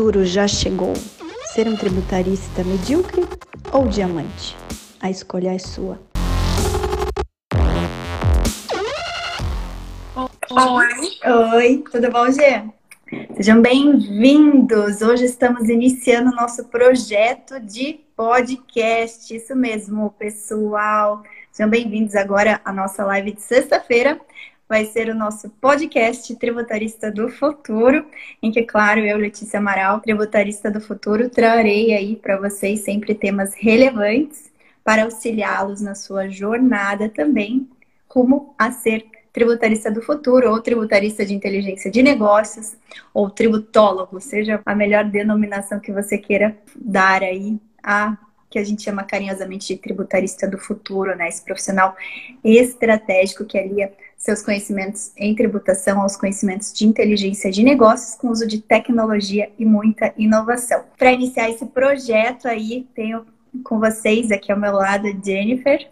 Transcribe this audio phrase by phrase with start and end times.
[0.00, 0.94] futuro já chegou.
[1.52, 3.22] Ser um tributarista medíocre
[3.70, 4.56] ou diamante?
[4.98, 6.00] A escolha é sua.
[10.50, 11.54] Oi.
[11.54, 12.62] Oi, tudo bom, Gê?
[13.36, 15.02] Sejam bem-vindos!
[15.02, 19.36] Hoje estamos iniciando nosso projeto de podcast.
[19.36, 21.22] Isso mesmo, pessoal.
[21.52, 24.18] Sejam bem-vindos agora à nossa live de sexta-feira.
[24.70, 28.06] Vai ser o nosso podcast Tributarista do Futuro,
[28.40, 33.52] em que, claro, eu, Letícia Amaral, Tributarista do Futuro, trarei aí para vocês sempre temas
[33.52, 34.48] relevantes
[34.84, 37.68] para auxiliá-los na sua jornada também
[38.08, 42.76] rumo a ser tributarista do futuro ou tributarista de inteligência de negócios
[43.12, 48.16] ou tributólogo, seja a melhor denominação que você queira dar aí a
[48.48, 51.28] que a gente chama carinhosamente de tributarista do futuro, né?
[51.28, 51.96] Esse profissional
[52.42, 58.46] estratégico que alia seus conhecimentos em tributação aos conhecimentos de inteligência de negócios com uso
[58.46, 60.84] de tecnologia e muita inovação.
[60.98, 63.24] Para iniciar esse projeto aí, tenho
[63.64, 65.90] com vocês aqui ao meu lado Jennifer,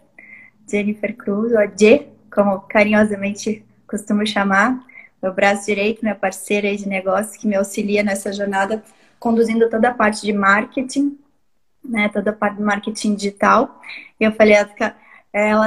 [0.69, 4.79] Jennifer Cruz, ou J, como carinhosamente costumo chamar,
[5.21, 8.83] meu braço direito, minha parceira de negócios que me auxilia nessa jornada,
[9.19, 11.17] conduzindo toda a parte de marketing
[11.83, 13.81] né, toda a parte do marketing digital.
[14.19, 14.65] E eu falei, ela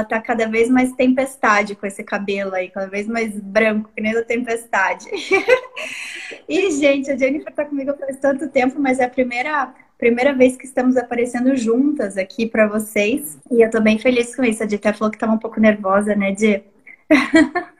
[0.07, 4.13] tá cada vez mais tempestade com esse cabelo aí, cada vez mais branco, que nem
[4.13, 5.09] da tempestade.
[6.47, 10.57] e, gente, a Jennifer tá comigo faz tanto tempo, mas é a primeira, primeira vez
[10.57, 13.37] que estamos aparecendo juntas aqui para vocês.
[13.49, 14.63] E eu tô bem feliz com isso.
[14.63, 16.61] A Di até falou que tava um pouco nervosa, né, Di?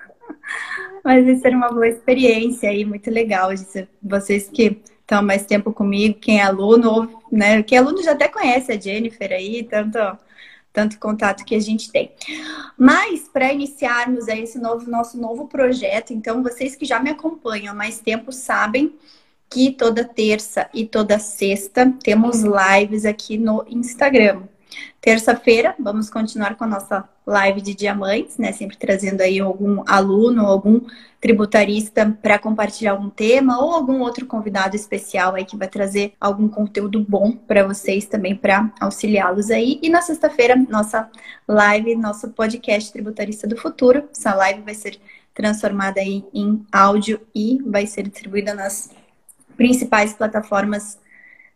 [1.03, 3.49] mas vai ser uma boa experiência aí, muito legal.
[4.01, 7.61] Vocês que estão mais tempo comigo, quem é aluno, né?
[7.61, 9.97] Quem é aluno já até conhece a Jennifer aí, tanto,
[10.73, 12.11] tanto contato que a gente tem.
[12.75, 17.75] Mas para iniciarmos esse novo, nosso novo projeto, então vocês que já me acompanham há
[17.75, 18.97] mais tempo sabem
[19.49, 24.41] que toda terça e toda sexta temos lives aqui no Instagram.
[25.02, 28.51] Terça-feira, vamos continuar com a nossa live de diamantes, né?
[28.51, 30.81] Sempre trazendo aí algum aluno, algum
[31.19, 36.47] tributarista para compartilhar algum tema ou algum outro convidado especial aí que vai trazer algum
[36.47, 39.79] conteúdo bom para vocês também para auxiliá-los aí.
[39.81, 41.09] E na sexta-feira, nossa
[41.47, 44.09] live, nosso podcast Tributarista do Futuro.
[44.11, 45.00] Essa live vai ser
[45.34, 48.90] transformada aí em áudio e vai ser distribuída nas
[49.55, 50.97] principais plataformas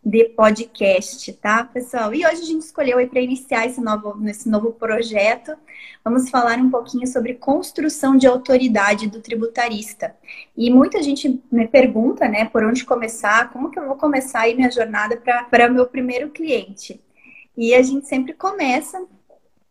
[0.04, 2.14] de podcast, tá, pessoal?
[2.14, 5.54] E hoje a gente escolheu aí para iniciar esse novo, esse novo projeto,
[6.04, 10.14] vamos falar um pouquinho sobre construção de autoridade do tributarista.
[10.56, 14.54] E muita gente me pergunta, né, por onde começar, como que eu vou começar aí
[14.54, 15.16] minha jornada
[15.50, 17.00] para o meu primeiro cliente.
[17.56, 19.04] E a gente sempre começa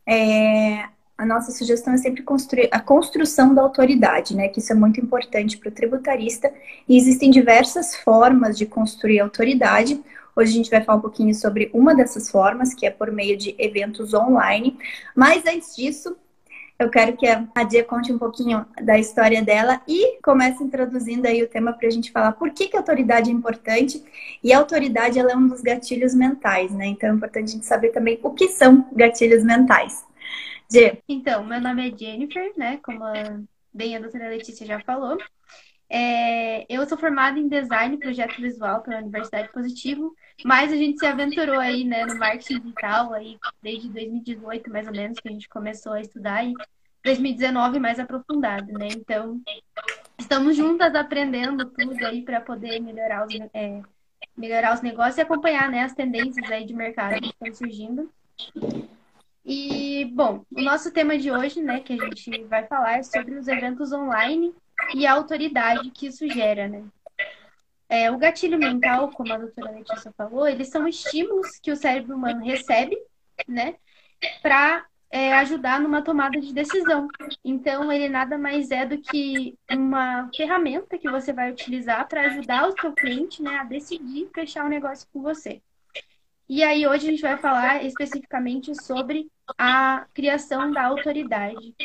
[0.06, 0.86] é,
[1.18, 4.48] a nossa sugestão é sempre construir a construção da autoridade, né?
[4.50, 6.54] Que isso é muito importante para o tributarista.
[6.88, 10.00] E existem diversas formas de construir autoridade.
[10.38, 13.36] Hoje a gente vai falar um pouquinho sobre uma dessas formas, que é por meio
[13.36, 14.78] de eventos online.
[15.16, 16.16] Mas antes disso,
[16.78, 21.42] eu quero que a Dia conte um pouquinho da história dela e comece introduzindo aí
[21.42, 24.04] o tema para a gente falar por que, que a autoridade é importante.
[24.44, 26.86] E a autoridade ela é um dos gatilhos mentais, né?
[26.86, 30.06] Então é importante a gente saber também o que são gatilhos mentais.
[30.72, 31.02] Gê.
[31.10, 32.80] Então, meu nome é Jennifer, né?
[32.84, 33.40] Como a,
[33.74, 35.18] bem a doutora Letícia já falou.
[35.90, 41.00] É, eu sou formada em design e projeto visual pela Universidade Positivo, mas a gente
[41.00, 45.32] se aventurou aí, né, no marketing digital aí desde 2018, mais ou menos, que a
[45.32, 46.54] gente começou a estudar e
[47.04, 48.90] 2019 mais aprofundado, né?
[48.92, 49.42] Então,
[50.18, 53.82] estamos juntas aprendendo tudo aí para poder melhorar os, é,
[54.36, 58.12] melhorar os negócios e acompanhar, né, as tendências aí de mercado que estão surgindo.
[59.46, 63.36] E, bom, o nosso tema de hoje, né, que a gente vai falar é sobre
[63.36, 64.54] os eventos online
[64.94, 66.84] e a autoridade que isso gera, né?
[67.90, 72.16] É, o gatilho mental, como a doutora Letícia falou, eles são estímulos que o cérebro
[72.16, 72.98] humano recebe,
[73.48, 73.76] né,
[74.42, 77.08] para é, ajudar numa tomada de decisão.
[77.46, 82.68] Então, ele nada mais é do que uma ferramenta que você vai utilizar para ajudar
[82.68, 85.62] o seu cliente, né, a decidir fechar o um negócio com você.
[86.50, 91.76] E aí hoje a gente vai falar especificamente sobre a criação da autoridade.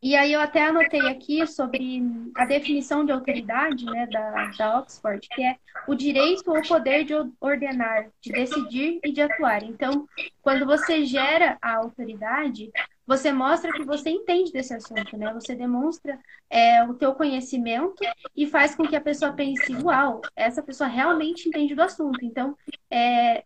[0.00, 2.02] E aí eu até anotei aqui sobre
[2.36, 5.56] a definição de autoridade né, da, da Oxford, que é
[5.88, 9.64] o direito ou poder de ordenar, de decidir e de atuar.
[9.64, 10.08] Então,
[10.40, 12.70] quando você gera a autoridade,
[13.04, 15.32] você mostra que você entende desse assunto, né?
[15.32, 16.16] Você demonstra
[16.48, 18.04] é, o teu conhecimento
[18.36, 22.24] e faz com que a pessoa pense, uau, essa pessoa realmente entende do assunto.
[22.24, 22.56] Então,
[22.88, 23.42] é,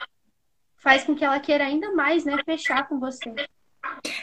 [0.76, 3.32] faz com que ela queira ainda mais, né, fechar com você.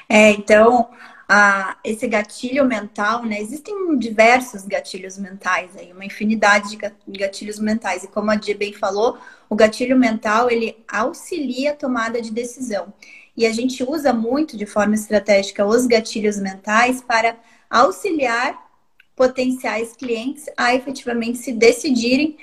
[0.07, 0.91] É, então,
[1.31, 3.39] a, esse gatilho mental, né?
[3.39, 6.75] Existem diversos gatilhos mentais aí, uma infinidade
[7.07, 8.03] de gatilhos mentais.
[8.03, 9.15] E como a Dia bem falou,
[9.47, 12.91] o gatilho mental ele auxilia a tomada de decisão.
[13.37, 17.37] E a gente usa muito de forma estratégica os gatilhos mentais para
[17.69, 18.67] auxiliar
[19.15, 22.37] potenciais clientes a efetivamente se decidirem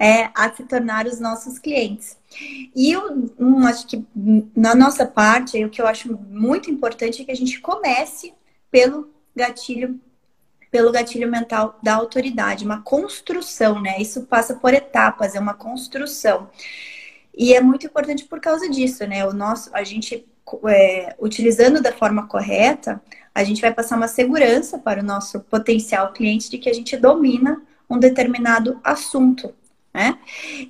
[0.00, 2.16] é, a se tornar os nossos clientes.
[2.74, 4.04] E eu um, acho que
[4.56, 8.32] na nossa parte, o que eu acho muito importante é que a gente comece
[8.70, 10.00] pelo gatilho
[10.70, 14.00] pelo gatilho mental da autoridade, uma construção, né?
[14.00, 16.48] Isso passa por etapas, é uma construção.
[17.36, 19.26] E é muito importante por causa disso, né?
[19.26, 20.26] O nosso, a gente
[20.66, 23.02] é, utilizando da forma correta,
[23.34, 26.96] a gente vai passar uma segurança para o nosso potencial cliente de que a gente
[26.96, 29.54] domina um determinado assunto.
[29.94, 30.18] Né?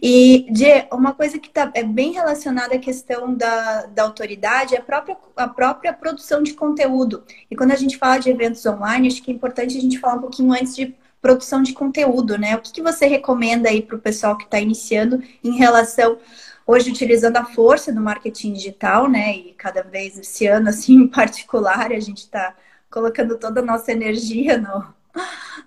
[0.02, 4.78] E de, uma coisa que tá, é bem relacionada à questão da, da autoridade é
[4.78, 7.22] a própria, a própria produção de conteúdo.
[7.50, 10.16] E quando a gente fala de eventos online, acho que é importante a gente falar
[10.16, 12.56] um pouquinho antes de produção de conteúdo, né?
[12.56, 16.19] O que, que você recomenda aí para o pessoal que está iniciando em relação
[16.66, 19.36] hoje utilizando a força do marketing digital, né?
[19.36, 22.54] E cada vez esse ano, assim, em particular, a gente está
[22.90, 24.84] colocando toda a nossa energia no,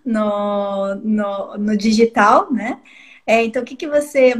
[0.06, 2.80] no, no, no digital, né?
[3.25, 4.33] É, então, o que, que você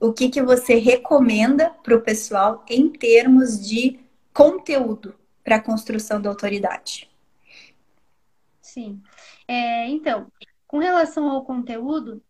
[0.00, 4.00] o que, que você recomenda para o pessoal em termos de
[4.32, 7.10] conteúdo para a construção da autoridade?
[8.62, 9.02] Sim.
[9.46, 10.26] É, então,
[10.66, 12.22] com relação ao conteúdo,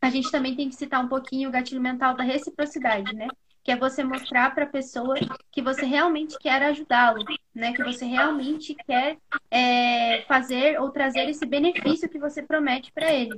[0.00, 3.28] a gente também tem que citar um pouquinho o gatilho mental da reciprocidade, né?
[3.64, 5.14] Que é você mostrar para a pessoa
[5.50, 7.24] que você realmente quer ajudá-lo,
[7.54, 7.72] né?
[7.72, 9.18] Que você realmente quer
[9.50, 13.34] é, fazer ou trazer esse benefício que você promete para ele.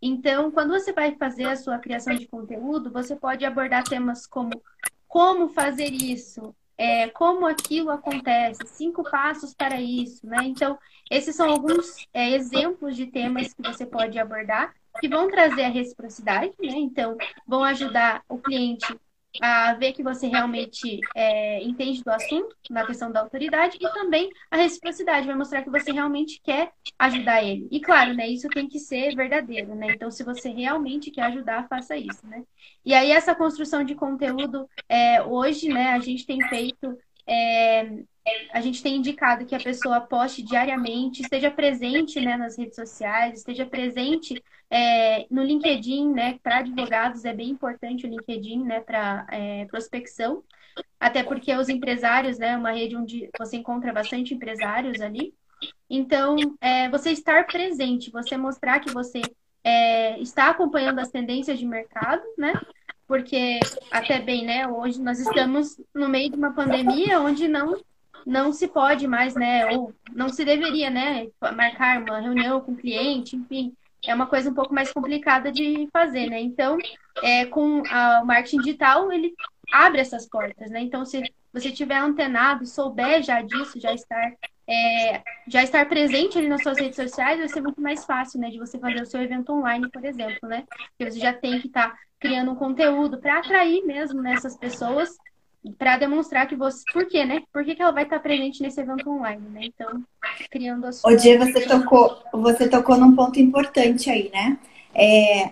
[0.00, 4.50] Então, quando você vai fazer a sua criação de conteúdo, você pode abordar temas como
[5.06, 10.38] como fazer isso, é, como aquilo acontece, cinco passos para isso, né?
[10.44, 10.78] Então,
[11.10, 15.68] esses são alguns é, exemplos de temas que você pode abordar que vão trazer a
[15.68, 16.74] reciprocidade, né?
[16.76, 17.16] Então,
[17.46, 18.86] vão ajudar o cliente
[19.40, 24.30] a ver que você realmente é, entende do assunto, na questão da autoridade, e também
[24.50, 27.68] a reciprocidade, vai mostrar que você realmente quer ajudar ele.
[27.70, 29.88] E claro, né, isso tem que ser verdadeiro, né?
[29.92, 32.42] Então, se você realmente quer ajudar, faça isso, né?
[32.84, 38.02] E aí, essa construção de conteúdo, é, hoje, né, a gente tem feito é,
[38.52, 43.38] a gente tem indicado que a pessoa poste diariamente, esteja presente né, nas redes sociais,
[43.38, 46.38] esteja presente é, no LinkedIn, né?
[46.42, 48.80] Para advogados é bem importante o LinkedIn, né?
[48.80, 50.44] Para é, prospecção,
[50.98, 52.56] até porque os empresários, né?
[52.56, 55.34] Uma rede onde você encontra bastante empresários ali.
[55.88, 59.20] Então, é, você estar presente, você mostrar que você
[59.62, 62.52] é, está acompanhando as tendências de mercado, né?
[63.10, 63.58] Porque
[63.90, 64.68] até bem, né?
[64.68, 67.76] Hoje nós estamos no meio de uma pandemia onde não
[68.24, 69.66] não se pode mais, né?
[69.76, 71.26] Ou não se deveria, né?
[71.56, 73.74] Marcar uma reunião com o cliente, enfim,
[74.06, 76.40] é uma coisa um pouco mais complicada de fazer, né?
[76.40, 76.78] Então,
[77.20, 79.34] é, com a, o marketing digital, ele
[79.72, 80.80] abre essas portas, né?
[80.80, 81.20] Então, se
[81.52, 84.34] você tiver antenado, souber já disso, já estar
[84.70, 88.50] é, já estar presente ali nas suas redes sociais, vai ser muito mais fácil, né?
[88.50, 90.64] De você fazer o seu evento online, por exemplo, né?
[90.96, 94.60] Porque você já tem que estar tá criando um conteúdo para atrair mesmo nessas né,
[94.60, 95.10] pessoas
[95.76, 96.84] para demonstrar que você.
[96.92, 97.42] Por quê, né?
[97.52, 99.60] Por que, que ela vai estar presente nesse evento online, né?
[99.64, 100.02] Então,
[100.50, 101.12] criando a sua.
[101.12, 104.56] O dia você tocou, você tocou num ponto importante aí, né?
[104.94, 105.50] É,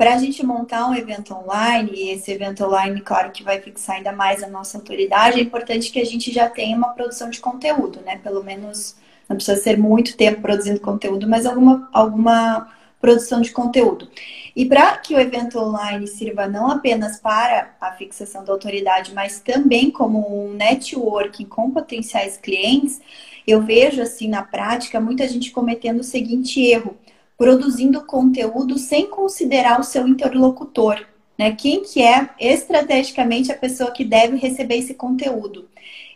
[0.00, 3.96] para a gente montar um evento online, e esse evento online, claro que vai fixar
[3.96, 7.38] ainda mais a nossa autoridade, é importante que a gente já tenha uma produção de
[7.38, 8.16] conteúdo, né?
[8.16, 8.96] Pelo menos
[9.28, 14.08] não precisa ser muito tempo produzindo conteúdo, mas alguma, alguma produção de conteúdo.
[14.56, 19.40] E para que o evento online sirva não apenas para a fixação da autoridade, mas
[19.40, 23.02] também como um networking com potenciais clientes,
[23.46, 26.96] eu vejo assim na prática muita gente cometendo o seguinte erro:
[27.40, 31.06] produzindo conteúdo sem considerar o seu interlocutor.
[31.38, 31.52] Né?
[31.52, 35.66] Quem que é estrategicamente a pessoa que deve receber esse conteúdo?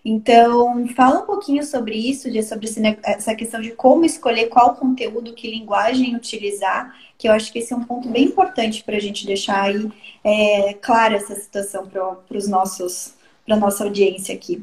[0.04, 2.68] Então, fala um pouquinho sobre isso, sobre
[3.02, 7.72] essa questão de como escolher qual conteúdo, que linguagem utilizar, que eu acho que esse
[7.72, 9.90] é um ponto bem importante para a gente deixar aí
[10.22, 13.14] é, clara essa situação para os nossos,
[13.46, 14.62] para nossa audiência aqui.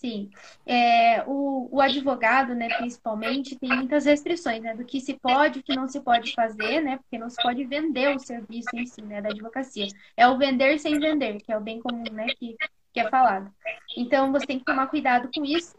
[0.00, 0.30] Sim.
[0.66, 5.62] É, o, o, advogado, né, principalmente, tem muitas restrições, né, do que se pode e
[5.62, 9.02] que não se pode fazer, né, porque não se pode vender o serviço em si,
[9.02, 9.88] né, da advocacia.
[10.16, 12.56] É o vender sem vender, que é o bem comum, né, que
[12.94, 13.52] que é falado.
[13.96, 15.74] Então, você tem que tomar cuidado com isso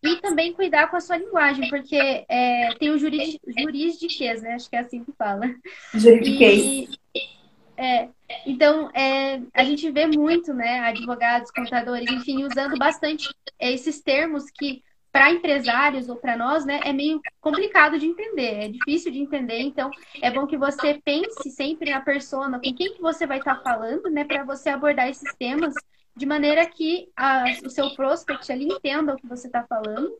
[0.00, 1.96] e também cuidar com a sua linguagem, porque
[2.28, 4.54] é, tem o juris, juridiquês, né?
[4.54, 5.52] Acho que é assim que fala.
[5.92, 6.96] Juridiquês.
[7.76, 8.08] É,
[8.46, 14.82] então, é, a gente vê muito, né, advogados, contadores, enfim, usando bastante esses termos que,
[15.12, 19.60] para empresários ou para nós, né, é meio complicado de entender, é difícil de entender.
[19.60, 23.56] Então, é bom que você pense sempre na persona, com quem que você vai estar
[23.56, 25.74] tá falando, né, para você abordar esses temas
[26.16, 30.16] de maneira que a, o seu prospect ali entenda o que você está falando.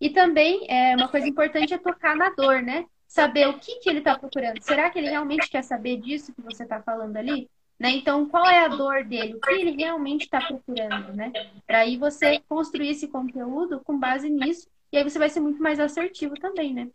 [0.00, 2.84] E também, é, uma coisa importante é tocar na dor, né?
[3.14, 4.60] Saber o que, que ele está procurando.
[4.60, 7.48] Será que ele realmente quer saber disso que você está falando ali?
[7.78, 7.90] Né?
[7.90, 9.36] Então, qual é a dor dele?
[9.36, 11.32] O que ele realmente está procurando, né?
[11.64, 15.62] Para aí você construir esse conteúdo com base nisso, e aí você vai ser muito
[15.62, 16.88] mais assertivo também, né?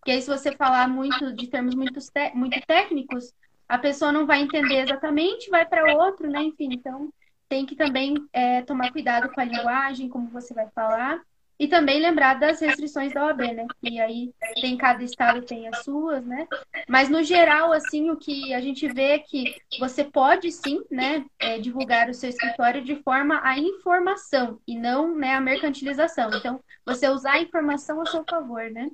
[0.00, 2.00] Porque aí se você falar muito de termos muito,
[2.34, 3.32] muito técnicos,
[3.68, 6.42] a pessoa não vai entender exatamente, vai para outro, né?
[6.42, 7.08] Enfim, então
[7.48, 11.22] tem que também é, tomar cuidado com a linguagem, como você vai falar,
[11.62, 13.64] e também lembrar das restrições da OAB, né?
[13.80, 16.48] Que aí tem cada estado tem as suas, né?
[16.88, 21.24] Mas no geral, assim, o que a gente vê é que você pode sim, né,
[21.38, 26.30] é, divulgar o seu escritório de forma a informação e não, né, a mercantilização.
[26.34, 28.90] Então, você usar a informação a seu favor, né?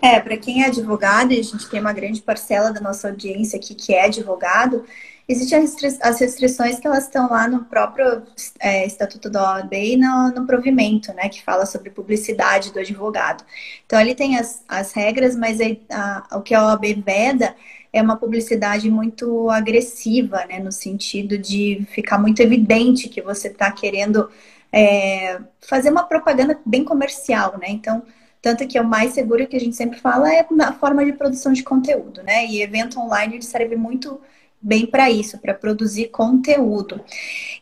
[0.00, 3.58] É, para quem é advogado, e a gente tem uma grande parcela da nossa audiência
[3.58, 4.84] aqui que é advogado,
[5.28, 5.64] Existem
[6.02, 8.22] as restrições que elas estão lá no próprio
[8.60, 13.44] é, Estatuto da OAB e no, no, provimento, né, que fala sobre publicidade do advogado.
[13.86, 15.58] Então, ele tem as, as regras, mas
[15.90, 17.54] a, o que a OAB veda
[17.92, 23.70] é uma publicidade muito agressiva, né, no sentido de ficar muito evidente que você está
[23.70, 24.28] querendo
[24.72, 27.68] é, fazer uma propaganda bem comercial, né?
[27.68, 28.02] Então,
[28.40, 31.12] tanto que é o mais seguro que a gente sempre fala é na forma de
[31.12, 32.46] produção de conteúdo, né?
[32.46, 34.18] E evento online ele serve muito
[34.62, 37.00] bem para isso, para produzir conteúdo.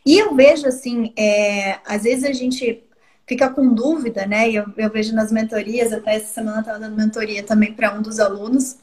[0.05, 2.83] E eu vejo assim, é, às vezes a gente
[3.27, 4.49] fica com dúvida, né?
[4.51, 8.01] Eu, eu vejo nas mentorias, até essa semana eu estava dando mentoria também para um
[8.01, 8.77] dos alunos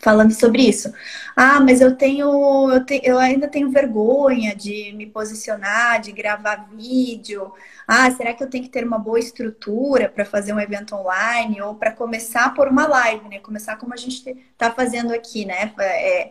[0.00, 0.92] falando sobre isso.
[1.36, 6.68] Ah, mas eu tenho, eu, te, eu ainda tenho vergonha de me posicionar, de gravar
[6.74, 7.52] vídeo.
[7.86, 11.60] Ah, será que eu tenho que ter uma boa estrutura para fazer um evento online
[11.60, 13.38] ou para começar por uma live, né?
[13.40, 15.72] Começar como a gente está fazendo aqui, né?
[15.78, 16.30] É,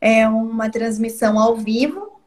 [0.00, 2.20] é uma transmissão ao vivo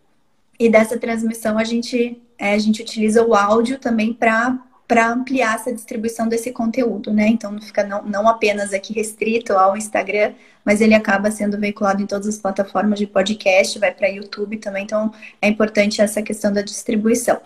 [0.59, 4.57] e dessa transmissão a gente, é, a gente utiliza o áudio também para
[4.87, 7.27] para ampliar essa distribuição desse conteúdo, né?
[7.27, 10.33] Então não fica não, não apenas aqui restrito ao Instagram,
[10.63, 14.85] mas ele acaba sendo veiculado em todas as plataformas de podcast, vai para YouTube também,
[14.85, 17.37] então é importante essa questão da distribuição.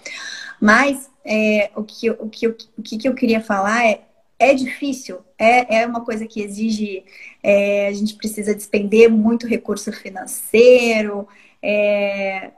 [0.60, 4.02] Mas é, o, que, o, que, o que eu queria falar é
[4.42, 7.06] é difícil, é, é uma coisa que exige,
[7.44, 11.28] é, a gente precisa despender muito recurso financeiro.
[11.62, 12.52] É,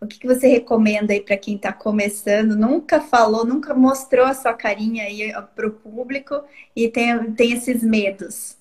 [0.00, 2.56] o que, que você recomenda aí para quem está começando?
[2.56, 6.42] Nunca falou, nunca mostrou a sua carinha aí para o público
[6.74, 8.56] e tem, tem esses medos.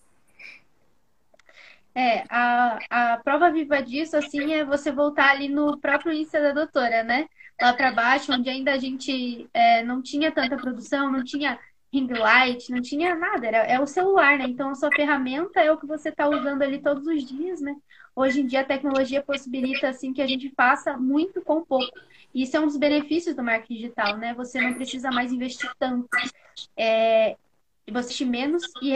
[1.95, 6.51] É, a, a prova viva disso, assim, é você voltar ali no próprio Insta da
[6.51, 7.27] doutora, né?
[7.59, 11.57] Lá para baixo, onde ainda a gente é, não tinha tanta produção, não tinha
[11.93, 14.45] ring light, não tinha nada, era, é o celular, né?
[14.45, 17.75] Então a sua ferramenta é o que você está usando ali todos os dias, né?
[18.15, 21.97] Hoje em dia a tecnologia possibilita assim que a gente faça muito com pouco.
[22.33, 24.33] E isso é um dos benefícios do marketing digital, né?
[24.33, 26.07] Você não precisa mais investir tanto.
[26.75, 27.37] É,
[27.87, 28.91] você investir menos e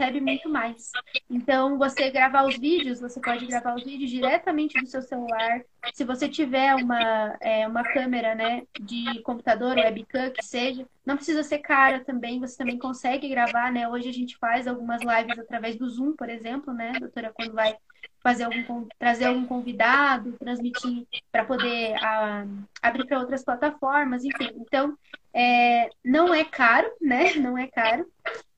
[0.00, 0.90] recebe muito mais.
[1.28, 5.62] Então, você gravar os vídeos, você pode gravar os vídeos diretamente do seu celular.
[5.92, 11.42] Se você tiver uma, é, uma câmera né, de computador, webcam, que seja, não precisa
[11.42, 13.88] ser cara também, você também consegue gravar, né?
[13.88, 17.76] Hoje a gente faz algumas lives através do Zoom, por exemplo, né, doutora, quando vai
[18.22, 22.46] fazer algum, trazer algum convidado, transmitir para poder a,
[22.82, 24.50] abrir para outras plataformas, enfim.
[24.56, 24.96] Então,
[25.32, 27.34] é, não é caro, né?
[27.34, 28.06] Não é caro.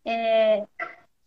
[0.05, 0.65] É,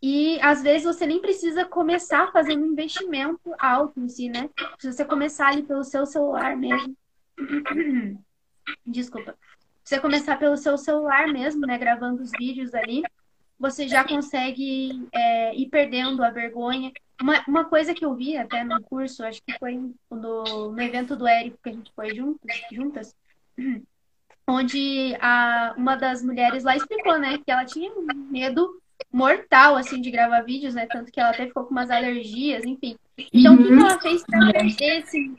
[0.01, 4.49] e às vezes você nem precisa começar fazendo um investimento alto em si, né?
[4.79, 6.95] Se você começar ali pelo seu celular mesmo.
[8.85, 9.37] Desculpa.
[9.83, 11.77] Se você começar pelo seu celular mesmo, né?
[11.77, 13.03] Gravando os vídeos ali,
[13.59, 16.91] você já consegue é, ir perdendo a vergonha.
[17.21, 19.79] Uma, uma coisa que eu vi até no curso, acho que foi
[20.11, 23.15] no, no evento do Érico que a gente foi juntos, juntas,
[24.47, 27.91] onde a, uma das mulheres lá explicou, né, que ela tinha
[28.29, 30.85] medo mortal, assim, de gravar vídeos, né?
[30.85, 32.97] Tanto que ela até ficou com umas alergias, enfim.
[33.33, 33.61] Então, uhum.
[33.61, 35.33] o que ela fez perder esse?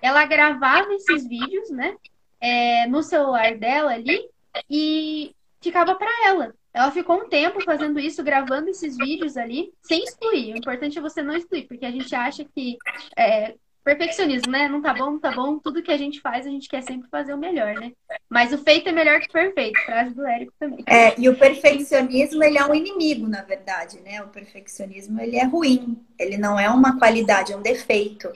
[0.00, 1.96] Ela gravava esses vídeos, né?
[2.40, 4.28] É, no celular dela ali
[4.68, 6.54] e ficava para ela.
[6.74, 10.54] Ela ficou um tempo fazendo isso, gravando esses vídeos ali, sem excluir.
[10.54, 12.78] O importante é você não excluir, porque a gente acha que
[13.16, 14.68] é, perfeccionismo, né?
[14.68, 15.58] Não tá bom, não tá bom.
[15.58, 17.92] Tudo que a gente faz, a gente quer sempre fazer o melhor, né?
[18.28, 19.80] Mas o feito é melhor que o perfeito.
[19.80, 20.84] Frase do Érico também.
[20.86, 24.22] É, e o perfeccionismo, ele é um inimigo, na verdade, né?
[24.22, 26.00] O perfeccionismo, ele é ruim.
[26.18, 28.30] Ele não é uma qualidade, é um defeito.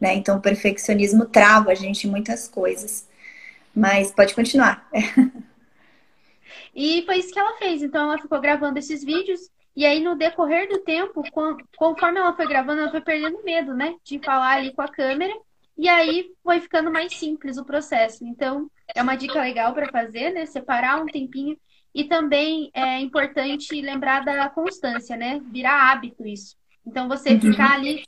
[0.00, 0.14] Né?
[0.14, 3.06] Então, o perfeccionismo trava a gente em muitas coisas.
[3.74, 4.88] Mas pode continuar.
[6.74, 7.82] E foi isso que ela fez.
[7.82, 9.50] Então, ela ficou gravando esses vídeos.
[9.80, 11.22] E aí, no decorrer do tempo,
[11.74, 13.94] conforme ela foi gravando, ela foi perdendo medo, né?
[14.04, 15.32] De falar ali com a câmera.
[15.74, 18.22] E aí foi ficando mais simples o processo.
[18.22, 20.44] Então, é uma dica legal para fazer, né?
[20.44, 21.56] Separar um tempinho.
[21.94, 25.40] E também é importante lembrar da constância, né?
[25.44, 26.58] Virar hábito isso.
[26.86, 27.40] Então, você uhum.
[27.40, 28.04] ficar ali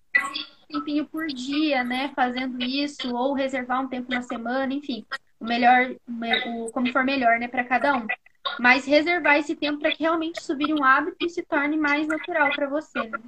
[0.69, 2.13] um tempinho por dia, né?
[2.15, 5.07] Fazendo isso, ou reservar um tempo na semana, enfim.
[5.41, 5.97] O melhor,
[6.49, 7.49] o, como for melhor, né?
[7.49, 8.07] Para cada um.
[8.59, 12.51] Mas reservar esse tempo para que realmente vire um hábito e se torne mais natural
[12.55, 13.19] para você, né?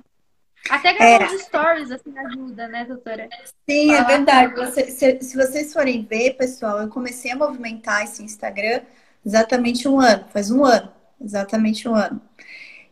[0.71, 1.39] Até gravar é.
[1.39, 3.29] stories, assim, ajuda, né, doutora?
[3.69, 4.55] Sim, é Falar é verdade.
[4.55, 8.81] Você, se, se, vocês forem ver, pessoal, eu comecei a movimentar esse Instagram
[9.25, 10.91] exatamente um ano, faz um ano,
[11.21, 12.21] exatamente um ano.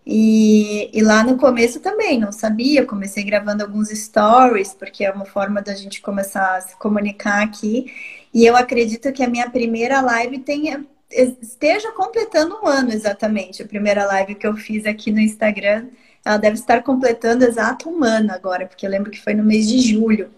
[0.05, 5.25] E, e lá no começo também, não sabia, comecei gravando alguns stories, porque é uma
[5.25, 7.87] forma da gente começar a se comunicar aqui.
[8.35, 13.63] E eu acredito que a minha primeira live tenha esteja completando um ano exatamente.
[13.63, 15.89] A primeira live que eu fiz aqui no Instagram,
[16.25, 19.69] ela deve estar completando exato um ano agora, porque eu lembro que foi no mês
[19.69, 20.31] de julho.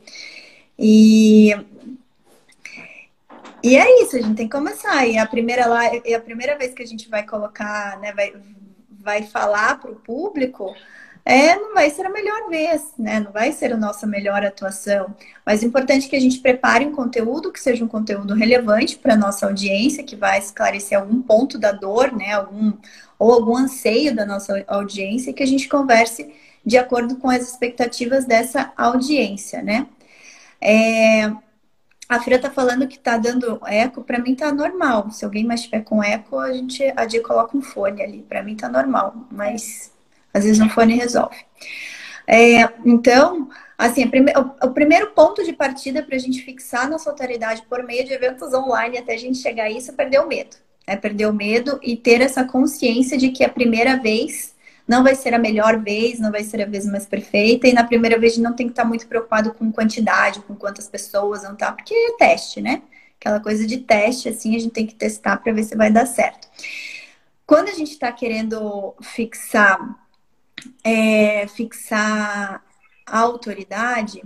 [0.78, 1.54] E
[3.62, 5.06] e é isso, a gente tem que começar.
[5.06, 8.34] E a primeira live, a primeira vez que a gente vai colocar, né, vai,
[8.90, 10.74] vai falar para o público,
[11.24, 13.18] é, não vai ser a melhor vez, né?
[13.18, 15.14] Não vai ser a nossa melhor atuação.
[15.44, 19.14] Mas é importante que a gente prepare um conteúdo que seja um conteúdo relevante para
[19.14, 22.32] a nossa audiência, que vai esclarecer algum ponto da dor, né?
[22.34, 22.74] Algum,
[23.18, 26.30] ou algum anseio da nossa audiência, que a gente converse
[26.64, 29.86] de acordo com as expectativas dessa audiência, né?
[30.60, 31.32] É,
[32.08, 35.10] a Fira tá falando que tá dando eco, para mim tá normal.
[35.10, 38.22] Se alguém mais tiver com eco, a gente a dia coloca um fone ali.
[38.22, 39.93] Para mim tá normal, mas
[40.34, 41.36] às vezes no fone resolve.
[42.26, 43.48] É, então,
[43.78, 48.04] assim, prime o, primeiro ponto de partida para a gente fixar nossa autoridade por meio
[48.04, 50.56] de eventos online até a gente chegar a isso é perder o medo.
[50.86, 54.54] É perder o medo e ter essa consciência de que a primeira vez
[54.86, 57.84] não vai ser a melhor vez, não vai ser a vez mais perfeita, e na
[57.84, 61.72] primeira vez não tem que estar muito preocupado com quantidade, com quantas pessoas não tá,
[61.72, 62.82] porque é teste, né?
[63.18, 66.04] Aquela coisa de teste, assim, a gente tem que testar para ver se vai dar
[66.04, 66.46] certo.
[67.46, 69.78] Quando a gente está querendo fixar
[70.82, 72.62] é, fixar
[73.06, 74.22] a autoridade,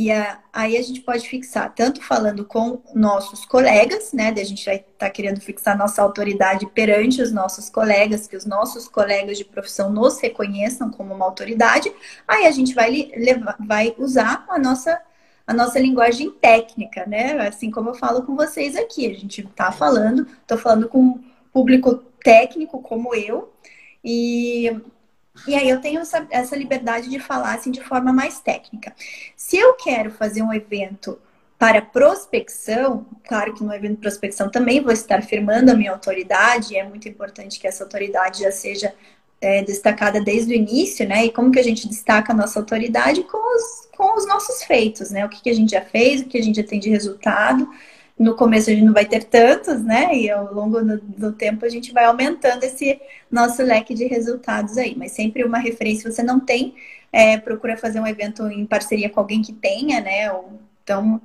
[0.00, 4.28] e a, aí a gente pode fixar tanto falando com nossos colegas, né?
[4.28, 8.86] A gente vai tá querendo fixar nossa autoridade perante os nossos colegas, que os nossos
[8.86, 11.92] colegas de profissão nos reconheçam como uma autoridade.
[12.28, 15.02] Aí a gente vai, levar, vai usar a nossa,
[15.44, 17.48] a nossa linguagem técnica, né?
[17.48, 19.10] Assim como eu falo com vocês aqui.
[19.10, 23.52] A gente está falando, estou falando com um público técnico como eu,
[24.04, 24.80] e
[25.46, 28.94] e aí eu tenho essa, essa liberdade de falar assim de forma mais técnica.
[29.36, 31.18] Se eu quero fazer um evento
[31.58, 36.76] para prospecção, claro que no evento de prospecção também vou estar firmando a minha autoridade,
[36.76, 38.94] é muito importante que essa autoridade já seja
[39.40, 41.26] é, destacada desde o início, né?
[41.26, 45.10] E como que a gente destaca a nossa autoridade com os, com os nossos feitos,
[45.10, 45.24] né?
[45.24, 47.68] O que, que a gente já fez, o que a gente já tem de resultado
[48.18, 50.14] no começo a gente não vai ter tantos, né?
[50.14, 53.00] E ao longo do, do, tempo a gente vai aumentando esse
[53.30, 54.96] nosso leque de resultados aí.
[54.96, 56.74] Mas sempre uma referência, você não tem,
[57.12, 60.32] é, procura fazer um evento em parceria com alguém que tenha, né?
[60.32, 61.20] Ou, então,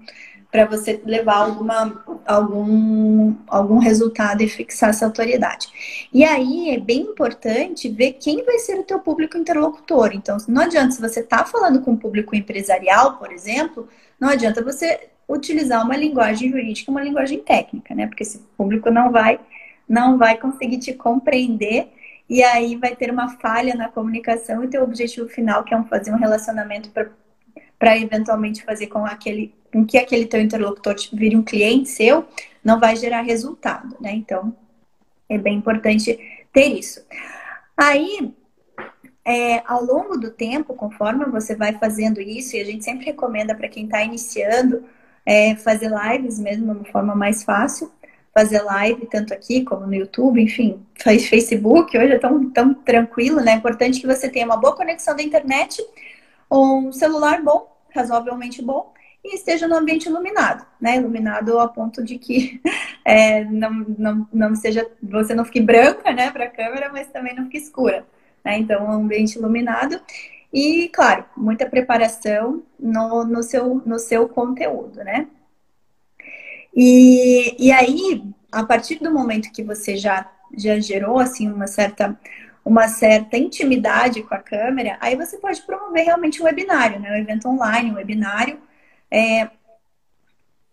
[0.51, 5.67] para você levar alguma, algum, algum resultado e fixar essa autoridade.
[6.13, 10.11] E aí é bem importante ver quem vai ser o teu público interlocutor.
[10.13, 14.63] Então, não adianta, se você está falando com o público empresarial, por exemplo, não adianta
[14.63, 18.07] você utilizar uma linguagem jurídica, uma linguagem técnica, né?
[18.07, 19.39] Porque esse público não vai
[19.87, 21.91] não vai conseguir te compreender
[22.29, 25.85] e aí vai ter uma falha na comunicação e teu objetivo final que é um,
[25.85, 26.89] fazer um relacionamento
[27.77, 32.25] para eventualmente fazer com aquele com que aquele teu interlocutor vire um cliente seu,
[32.63, 34.13] não vai gerar resultado, né?
[34.13, 34.55] Então
[35.27, 36.17] é bem importante
[36.51, 37.03] ter isso.
[37.75, 38.33] Aí
[39.25, 43.55] é, ao longo do tempo, conforme você vai fazendo isso, e a gente sempre recomenda
[43.55, 44.83] para quem está iniciando
[45.25, 47.91] é, fazer lives mesmo, de uma forma mais fácil,
[48.33, 53.39] fazer live tanto aqui como no YouTube, enfim, faz Facebook, hoje é tão, tão tranquilo,
[53.39, 53.53] né?
[53.53, 55.85] É importante que você tenha uma boa conexão da internet,
[56.51, 58.91] um celular bom, razoavelmente bom,
[59.23, 60.97] e esteja no ambiente iluminado, né?
[60.97, 62.59] Iluminado a ponto de que
[63.05, 67.35] é, não, não, não seja, você não fique branca, né, para a câmera, mas também
[67.35, 68.03] não fique escura,
[68.43, 68.57] né?
[68.57, 70.01] Então, um ambiente iluminado
[70.53, 75.27] E, claro, muita preparação no, no, seu, no seu conteúdo, né?
[76.75, 82.17] E, e aí, a partir do momento que você já, já gerou, assim, uma certa,
[82.63, 87.11] uma certa intimidade com a câmera, aí você pode promover realmente um webinário, né?
[87.11, 88.59] Um evento online, um webinário,
[89.09, 89.49] é,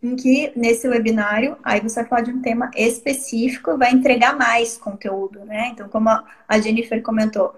[0.03, 4.77] em que nesse webinário, aí você vai falar de um tema específico, vai entregar mais
[4.77, 5.69] conteúdo, né?
[5.69, 7.55] Então, como a Jennifer comentou,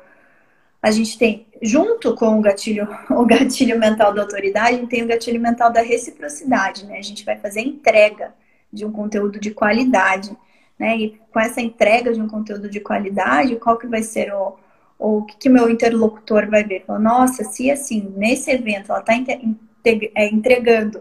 [0.82, 5.40] a gente tem, junto com o gatilho, o gatilho mental da autoridade, tem o gatilho
[5.40, 6.98] mental da reciprocidade, né?
[6.98, 8.34] A gente vai fazer entrega
[8.72, 10.36] de um conteúdo de qualidade,
[10.76, 10.96] né?
[10.96, 14.56] E com essa entrega de um conteúdo de qualidade, qual que vai ser o,
[14.98, 16.84] o que, que meu interlocutor vai ver?
[16.84, 21.00] Fala, Nossa, se assim, nesse evento ela está é, entregando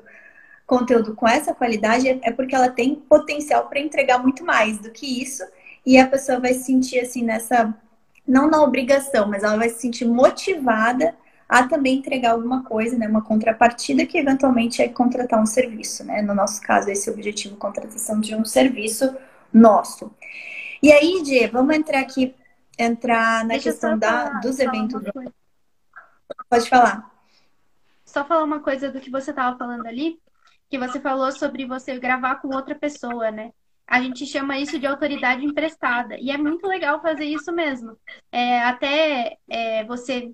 [0.68, 5.22] conteúdo com essa qualidade, é porque ela tem potencial para entregar muito mais do que
[5.22, 5.44] isso,
[5.84, 7.76] e a pessoa vai se sentir assim nessa
[8.32, 11.14] não na obrigação, mas ela vai se sentir motivada
[11.50, 13.06] a também entregar alguma coisa, né?
[13.06, 16.22] Uma contrapartida que eventualmente é contratar um serviço, né?
[16.22, 19.14] No nosso caso, esse é o objetivo, contratação de um serviço
[19.54, 20.16] nosso.
[20.82, 22.34] E aí, Dê, vamos entrar aqui,
[22.80, 25.04] entrar na Deixa questão da, falar, dos eventos.
[26.50, 27.12] Pode falar.
[28.06, 30.22] Só falar uma coisa do que você estava falando ali,
[30.70, 33.52] que você falou sobre você gravar com outra pessoa, né?
[33.92, 36.18] A gente chama isso de autoridade emprestada.
[36.18, 37.98] E é muito legal fazer isso mesmo.
[38.32, 40.32] É, até é, você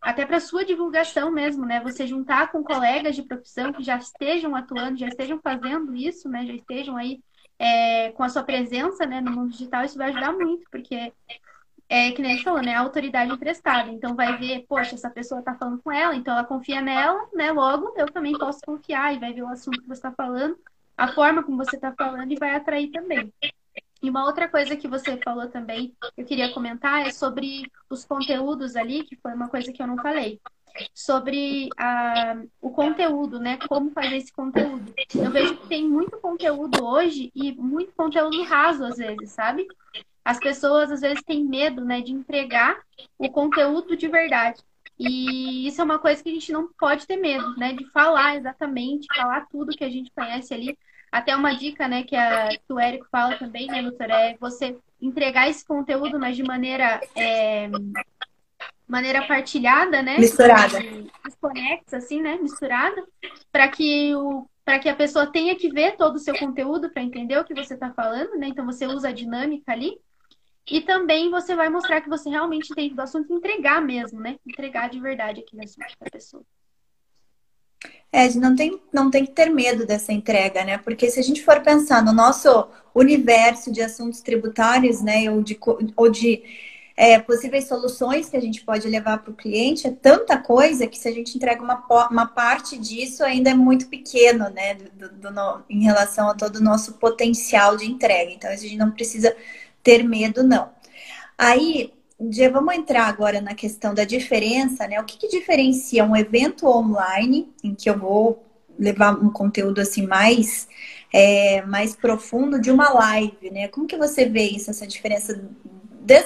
[0.00, 1.78] até para sua divulgação mesmo, né?
[1.82, 6.46] Você juntar com colegas de profissão que já estejam atuando, já estejam fazendo isso, né?
[6.46, 7.20] Já estejam aí
[7.58, 11.12] é, com a sua presença, né, no mundo digital, isso vai ajudar muito, porque
[11.86, 12.74] é que nem falou, né?
[12.74, 13.90] A autoridade emprestada.
[13.90, 17.52] Então vai ver, poxa, essa pessoa tá falando com ela, então ela confia nela, né?
[17.52, 20.56] Logo eu também posso confiar e vai ver o assunto que você está falando
[20.96, 23.32] a forma como você está falando e vai atrair também.
[24.02, 28.74] E uma outra coisa que você falou também, eu queria comentar, é sobre os conteúdos
[28.74, 30.40] ali, que foi uma coisa que eu não falei.
[30.94, 33.58] Sobre a, o conteúdo, né?
[33.68, 34.94] Como fazer esse conteúdo.
[35.14, 39.66] Eu vejo que tem muito conteúdo hoje e muito conteúdo raso às vezes, sabe?
[40.24, 42.80] As pessoas às vezes têm medo, né, de entregar
[43.18, 44.62] o conteúdo de verdade.
[45.00, 47.72] E isso é uma coisa que a gente não pode ter medo, né?
[47.72, 50.76] De falar exatamente, falar tudo que a gente conhece ali.
[51.10, 54.76] Até uma dica, né, que, a, que o Érico fala também, né, doutor, é você
[55.02, 57.68] entregar esse conteúdo, mas de maneira, é,
[58.86, 60.18] maneira partilhada, né?
[60.18, 60.78] Misturada.
[61.24, 62.38] Desconexa, assim, né?
[62.40, 63.02] Misturada,
[63.50, 67.02] para que o para que a pessoa tenha que ver todo o seu conteúdo para
[67.02, 68.46] entender o que você está falando, né?
[68.46, 69.98] Então você usa a dinâmica ali.
[70.66, 74.36] E também você vai mostrar que você realmente entende do assunto entregar mesmo, né?
[74.46, 76.44] Entregar de verdade aquele assunto para a pessoa.
[78.12, 80.78] É, não tem, não tem que ter medo dessa entrega, né?
[80.78, 85.58] Porque se a gente for pensar no nosso universo de assuntos tributários, né, ou de,
[85.96, 86.42] ou de
[86.96, 90.98] é, possíveis soluções que a gente pode levar para o cliente, é tanta coisa que
[90.98, 95.32] se a gente entrega uma, uma parte disso, ainda é muito pequeno, né, do, do,
[95.32, 98.32] do, em relação a todo o nosso potencial de entrega.
[98.32, 99.34] Então, a gente não precisa
[99.82, 100.70] ter medo, não.
[101.36, 105.00] Aí, Dia, vamos entrar agora na questão da diferença, né?
[105.00, 108.44] O que, que diferencia um evento online, em que eu vou
[108.78, 110.68] levar um conteúdo assim mais,
[111.10, 113.68] é, mais profundo, de uma live, né?
[113.68, 115.42] Como que você vê isso, essa diferença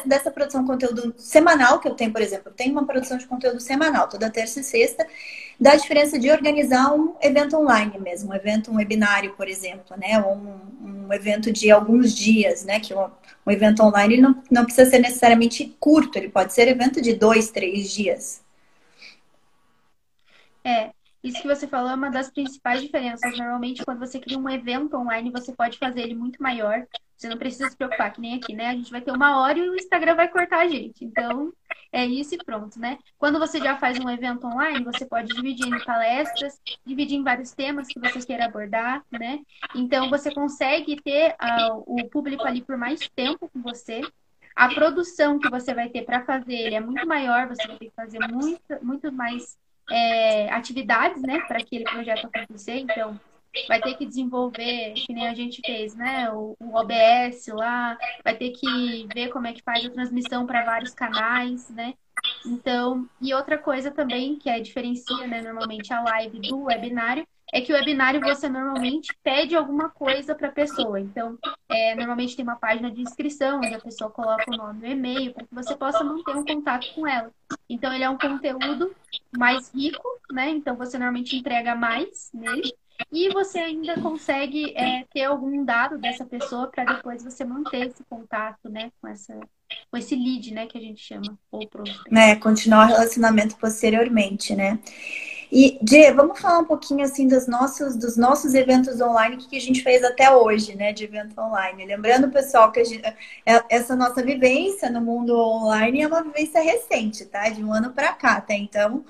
[0.04, 3.26] dessa produção de conteúdo semanal que eu tenho, por exemplo, eu tenho uma produção de
[3.26, 5.06] conteúdo semanal, toda terça e sexta,
[5.60, 10.20] da diferença de organizar um evento online mesmo, um evento, um webinário, por exemplo, né?
[10.20, 12.80] Ou um, um evento de alguns dias, né?
[12.80, 13.08] Que um,
[13.46, 17.50] um evento online não, não precisa ser necessariamente curto, ele pode ser evento de dois,
[17.50, 18.42] três dias.
[20.64, 20.90] É,
[21.22, 23.36] isso que você falou é uma das principais diferenças.
[23.36, 26.86] Normalmente, quando você cria um evento online, você pode fazer ele muito maior.
[27.16, 28.68] Você não precisa se preocupar, que nem aqui, né?
[28.68, 31.04] A gente vai ter uma hora e o Instagram vai cortar a gente.
[31.04, 31.52] Então,
[31.92, 32.98] é isso e pronto, né?
[33.16, 37.52] Quando você já faz um evento online, você pode dividir em palestras, dividir em vários
[37.52, 39.40] temas que você queira abordar, né?
[39.74, 44.00] Então, você consegue ter uh, o público ali por mais tempo com você.
[44.56, 47.86] A produção que você vai ter para fazer ele é muito maior, você vai ter
[47.86, 49.56] que fazer muito, muito mais
[49.90, 52.78] é, atividades, né, para aquele projeto acontecer.
[52.78, 53.18] Então,
[53.68, 56.30] vai ter que desenvolver, que nem a gente fez, né?
[56.30, 60.64] O, o, OBS lá, vai ter que ver como é que faz a transmissão para
[60.64, 61.94] vários canais, né?
[62.46, 67.60] Então, e outra coisa também que é diferencia, né, normalmente a live do webinário, é
[67.60, 70.98] que o webinário você normalmente pede alguma coisa para a pessoa.
[70.98, 71.38] Então,
[71.68, 74.92] é, normalmente tem uma página de inscrição onde a pessoa coloca o nome e o
[74.92, 77.30] e-mail para que você possa manter um contato com ela.
[77.68, 78.94] Então, ele é um conteúdo
[79.36, 80.50] mais rico, né?
[80.50, 82.74] Então, você normalmente entrega mais nele.
[83.10, 88.04] E você ainda consegue é, ter algum dado dessa pessoa para depois você manter esse
[88.04, 89.38] contato, né, com essa,
[89.90, 92.12] com esse lead, né, que a gente chama, ou prospect.
[92.12, 94.78] Né, continuar o relacionamento posteriormente, né?
[95.56, 99.60] E, Dê, vamos falar um pouquinho assim dos nossos, dos nossos eventos online, que, a
[99.60, 101.86] gente fez até hoje, né, de evento online.
[101.86, 103.14] Lembrando, pessoal, que gente, é,
[103.68, 107.48] essa nossa vivência no mundo online é uma vivência recente, tá?
[107.48, 108.54] De um ano para cá, tá?
[108.54, 109.04] Então,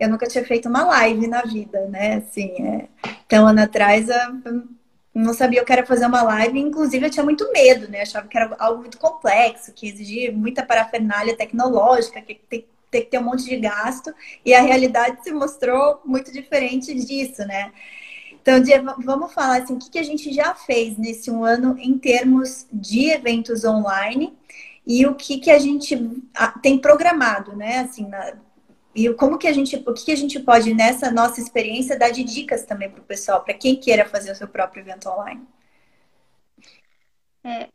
[0.00, 2.16] eu nunca tinha feito uma live na vida, né?
[2.16, 2.88] Assim, é...
[3.26, 4.64] então, ano atrás, eu
[5.14, 8.02] não sabia que era fazer uma live, inclusive eu tinha muito medo, né?
[8.02, 13.10] achava que era algo muito complexo, que exigia muita parafernália tecnológica, que tem ter que
[13.10, 14.12] ter um monte de gasto,
[14.44, 17.72] e a realidade se mostrou muito diferente disso, né?
[18.32, 21.98] Então, Diego, vamos falar assim, o que, a gente já fez nesse um ano em
[21.98, 24.36] termos de eventos online
[24.86, 25.96] e o que, que a gente
[26.62, 27.80] tem programado, né?
[27.80, 28.32] Assim, na,
[28.94, 32.24] e como que a gente, o que, a gente pode, nessa nossa experiência, dar de
[32.24, 35.46] dicas também para o pessoal, para quem queira fazer o seu próprio evento online?
[37.44, 37.68] É,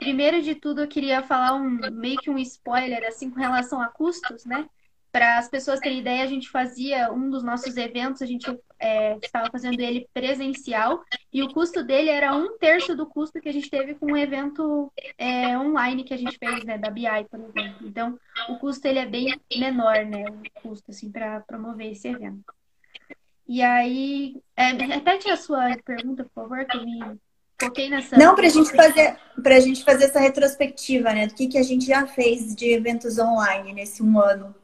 [0.00, 3.88] Primeiro de tudo, eu queria falar um meio que um spoiler assim com relação a
[3.88, 4.66] custos, né?
[5.12, 8.46] Para as pessoas terem ideia, a gente fazia um dos nossos eventos, a gente
[8.78, 13.48] é, estava fazendo ele presencial e o custo dele era um terço do custo que
[13.48, 17.04] a gente teve com o evento é, online que a gente fez, né, da BI,
[17.28, 17.86] por exemplo.
[17.86, 18.18] Então,
[18.48, 22.54] o custo ele é bem menor, né, o custo assim para promover esse evento.
[23.48, 27.18] E aí, é, repete a sua pergunta, por favor, que eu me
[27.60, 28.16] Foquei nessa.
[28.16, 31.26] Não, para gente fazer para a gente fazer essa retrospectiva, né?
[31.26, 34.54] Do que, que a gente já fez de eventos online nesse um ano.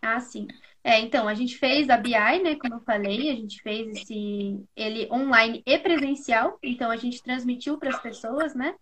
[0.00, 0.46] Ah, sim.
[0.82, 2.56] É, então, a gente fez a BI, né?
[2.56, 6.58] Como eu falei, a gente fez esse ele online e presencial.
[6.62, 8.74] Então, a gente transmitiu para as pessoas, né?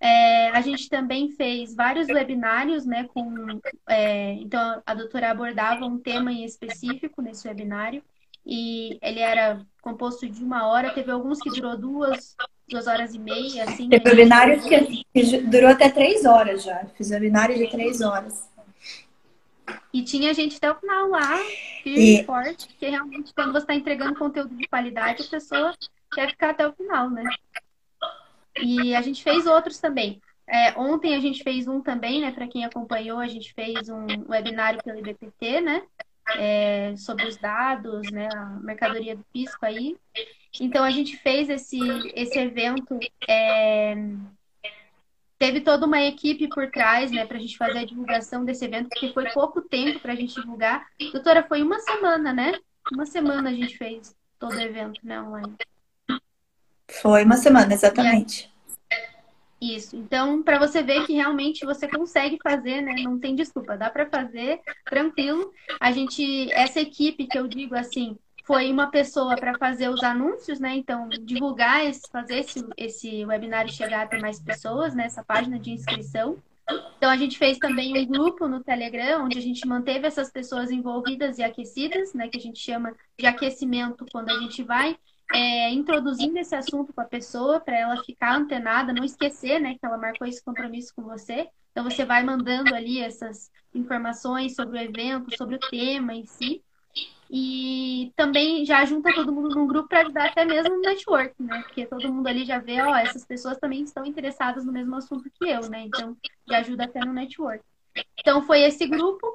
[0.00, 3.06] É, a gente também fez vários webinários, né?
[3.12, 8.02] Com, é, então, a doutora abordava um tema em específico nesse webinário
[8.44, 12.34] e ele era composto de uma hora, teve alguns que durou duas,
[12.68, 13.88] duas horas e meia, assim.
[13.88, 14.10] Teve né?
[14.10, 16.86] webinário que durou até três horas já.
[16.96, 18.48] Fiz webinário de três horas.
[19.92, 21.36] E tinha gente até o final lá,
[21.82, 25.74] firme e forte, porque realmente quando você está entregando conteúdo de qualidade, a pessoa
[26.12, 27.24] quer ficar até o final, né?
[28.60, 30.20] E a gente fez outros também.
[30.46, 32.30] É, ontem a gente fez um também, né?
[32.30, 35.82] Para quem acompanhou, a gente fez um webinário pelo IBPT, né?
[36.36, 39.96] é, sobre os dados, né, a mercadoria do fisco aí.
[40.60, 41.78] Então a gente fez esse,
[42.14, 43.94] esse evento, é,
[45.40, 48.90] teve toda uma equipe por trás, né, para a gente fazer a divulgação desse evento,
[48.90, 50.86] porque foi pouco tempo para a gente divulgar.
[51.12, 52.52] Doutora, foi uma semana, né?
[52.92, 55.56] Uma semana a gente fez todo o evento, né, online.
[57.00, 58.52] Foi uma semana, exatamente.
[59.58, 59.96] Isso.
[59.96, 62.94] Então, para você ver que realmente você consegue fazer, né?
[63.02, 65.52] Não tem desculpa, dá para fazer tranquilo.
[65.78, 68.18] A gente, essa equipe que eu digo assim,
[68.50, 70.74] foi uma pessoa para fazer os anúncios, né?
[70.74, 75.06] Então, divulgar, esse, fazer esse, esse webinário chegar até mais pessoas, né?
[75.24, 76.36] página de inscrição.
[76.96, 80.72] Então, a gente fez também um grupo no Telegram, onde a gente manteve essas pessoas
[80.72, 82.26] envolvidas e aquecidas, né?
[82.26, 84.98] Que a gente chama de aquecimento quando a gente vai
[85.32, 89.86] é, introduzindo esse assunto com a pessoa para ela ficar antenada, não esquecer, né, que
[89.86, 91.48] ela marcou esse compromisso com você.
[91.70, 96.64] Então você vai mandando ali essas informações sobre o evento, sobre o tema em si.
[97.32, 101.62] E também já junta todo mundo num grupo para ajudar até mesmo no network, né?
[101.62, 105.30] Porque todo mundo ali já vê, ó, essas pessoas também estão interessadas no mesmo assunto
[105.30, 105.82] que eu, né?
[105.82, 106.16] Então,
[106.48, 107.62] já ajuda até no network.
[108.18, 109.26] Então, foi esse grupo.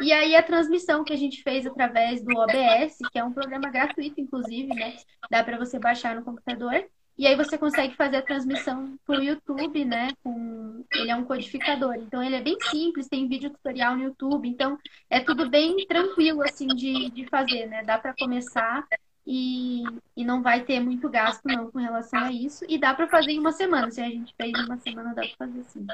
[0.00, 3.70] E aí a transmissão que a gente fez através do OBS, que é um programa
[3.70, 4.96] gratuito, inclusive, né?
[5.30, 6.84] Dá para você baixar no computador.
[7.18, 10.10] E aí você consegue fazer a transmissão o YouTube, né?
[10.22, 10.84] Com...
[10.94, 11.96] Ele é um codificador.
[11.96, 14.48] Então ele é bem simples, tem vídeo tutorial no YouTube.
[14.48, 14.78] Então
[15.10, 17.82] é tudo bem tranquilo assim de, de fazer, né?
[17.82, 18.86] Dá para começar
[19.26, 19.82] e,
[20.16, 22.64] e não vai ter muito gasto não com relação a isso.
[22.68, 23.90] E dá para fazer em uma semana.
[23.90, 25.86] Se a gente fez em uma semana, dá para fazer sim.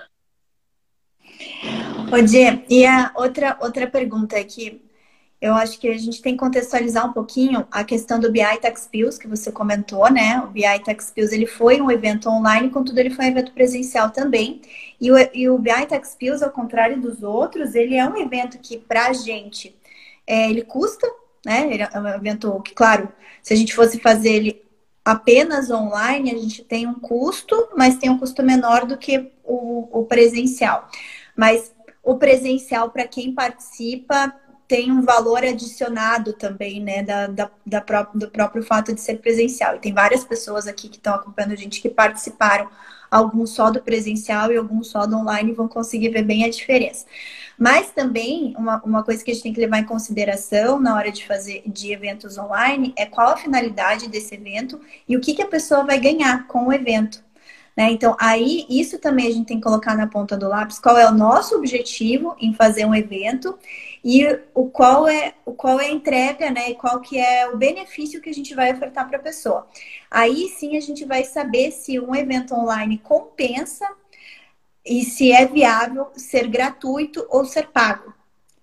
[2.13, 4.84] Odê, e a outra, outra pergunta aqui,
[5.45, 8.89] eu acho que a gente tem que contextualizar um pouquinho a questão do BI Tax
[8.91, 10.41] Pills, que você comentou, né?
[10.41, 14.09] O BI Tax Pills, ele foi um evento online, contudo ele foi um evento presencial
[14.09, 14.63] também.
[14.99, 18.57] E o, e o BI Tax Pills, ao contrário dos outros, ele é um evento
[18.57, 19.77] que, para a gente,
[20.27, 21.07] é, ele custa,
[21.45, 21.69] né?
[21.71, 23.11] Ele é um evento que, claro,
[23.43, 24.63] se a gente fosse fazer ele
[25.05, 30.01] apenas online, a gente tem um custo, mas tem um custo menor do que o,
[30.01, 30.89] o presencial.
[31.37, 31.71] Mas
[32.03, 34.35] o presencial, para quem participa,
[34.67, 39.19] tem um valor adicionado também, né, da, da, da pró do próprio fato de ser
[39.19, 39.77] presencial.
[39.77, 42.69] E tem várias pessoas aqui que estão acompanhando a gente que participaram,
[43.11, 47.07] alguns só do presencial e alguns só do online, vão conseguir ver bem a diferença.
[47.59, 51.13] Mas também, uma, uma coisa que a gente tem que levar em consideração na hora
[51.13, 55.43] de fazer de eventos online é qual a finalidade desse evento e o que, que
[55.43, 57.23] a pessoa vai ganhar com o evento.
[57.77, 57.91] Né?
[57.91, 61.09] Então, aí, isso também a gente tem que colocar na ponta do lápis, qual é
[61.09, 63.59] o nosso objetivo em fazer um evento
[64.05, 66.71] e o qual é, o qual é a entrega, né?
[66.71, 69.67] E qual que é o benefício que a gente vai ofertar para a pessoa.
[70.11, 73.87] Aí sim a gente vai saber se um evento online compensa
[74.85, 78.13] e se é viável ser gratuito ou ser pago.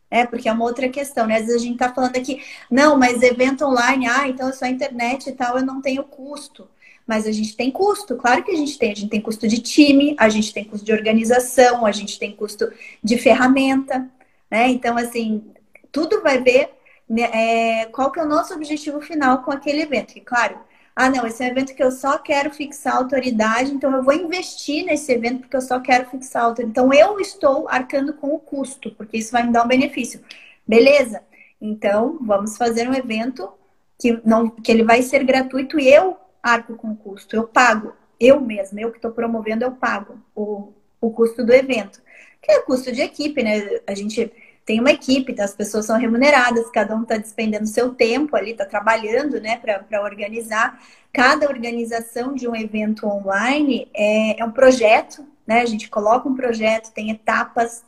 [0.09, 1.35] É, porque é uma outra questão, né?
[1.37, 4.65] Às vezes a gente está falando aqui, não, mas evento online, ah, então é só
[4.65, 6.69] internet e tal, eu não tenho custo.
[7.11, 8.93] Mas a gente tem custo, claro que a gente tem.
[8.93, 12.31] A gente tem custo de time, a gente tem custo de organização, a gente tem
[12.31, 12.71] custo
[13.03, 14.09] de ferramenta,
[14.49, 14.69] né?
[14.69, 15.43] Então, assim,
[15.91, 16.69] tudo vai ver
[17.09, 20.15] né, é, qual que é o nosso objetivo final com aquele evento.
[20.15, 20.57] E claro,
[20.95, 24.03] ah, não, esse é um evento que eu só quero fixar a autoridade, então eu
[24.03, 26.71] vou investir nesse evento porque eu só quero fixar a autoridade.
[26.71, 30.21] Então eu estou arcando com o custo, porque isso vai me dar um benefício.
[30.65, 31.21] Beleza?
[31.59, 33.51] Então vamos fazer um evento
[33.99, 38.39] que, não, que ele vai ser gratuito e eu arco com custo, eu pago, eu
[38.39, 42.01] mesma, eu que estou promovendo, eu pago o, o custo do evento.
[42.41, 43.81] Que é custo de equipe, né?
[43.85, 44.31] A gente
[44.65, 48.65] tem uma equipe, as pessoas são remuneradas, cada um está despendendo seu tempo ali, está
[48.65, 50.79] trabalhando né, para organizar.
[51.11, 55.61] Cada organização de um evento online é, é um projeto, né?
[55.61, 57.83] A gente coloca um projeto, tem etapas.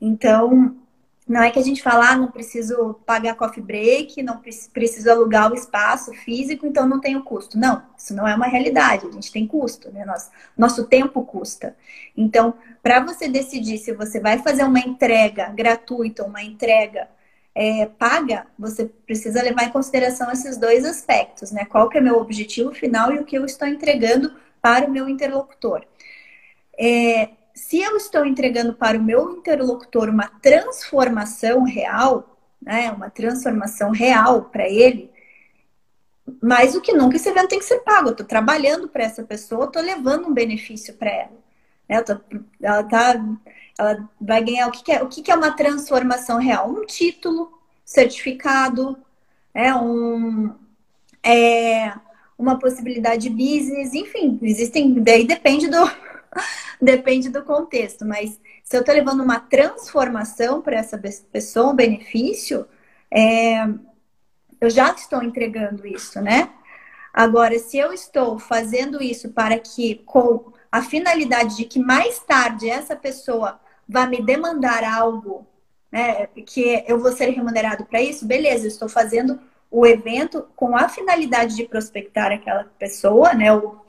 [0.00, 0.76] Então,
[1.28, 4.40] não é que a gente fala, ah, não preciso pagar coffee break, não
[4.72, 7.58] preciso alugar o espaço físico, então não tem o custo.
[7.58, 10.04] Não, isso não é uma realidade, a gente tem custo, né?
[10.04, 11.76] Nosso, nosso tempo custa.
[12.16, 17.08] Então, para você decidir se você vai fazer uma entrega gratuita ou uma entrega
[17.54, 21.64] é, paga, você precisa levar em consideração esses dois aspectos, né?
[21.64, 25.08] Qual que é meu objetivo final e o que eu estou entregando para o meu
[25.08, 25.84] interlocutor.
[26.78, 33.90] É, se eu estou entregando para o meu interlocutor uma transformação real, né, uma transformação
[33.90, 35.10] real para ele,
[36.40, 38.08] mais do que nunca esse evento tem que ser pago.
[38.08, 41.38] Eu estou trabalhando para essa pessoa, estou levando um benefício para ela.
[41.88, 42.00] Né?
[42.02, 42.16] Tô,
[42.62, 43.20] ela, tá,
[43.76, 46.70] ela vai ganhar o que, que é, o que, que é uma transformação real?
[46.70, 48.96] Um título, certificado,
[49.52, 50.54] é um
[51.24, 51.92] é,
[52.38, 55.78] uma possibilidade de business, enfim, existem, daí depende do,
[56.80, 60.98] Depende do contexto, mas se eu estou levando uma transformação para essa
[61.32, 62.66] pessoa, um benefício,
[63.10, 63.66] é,
[64.60, 66.50] eu já estou entregando isso, né?
[67.12, 72.68] Agora, se eu estou fazendo isso para que, com a finalidade de que mais tarde
[72.68, 75.46] essa pessoa vá me demandar algo,
[75.90, 80.76] né, que eu vou ser remunerado para isso, beleza, eu estou fazendo o evento com
[80.76, 83.84] a finalidade de prospectar aquela pessoa, né, ou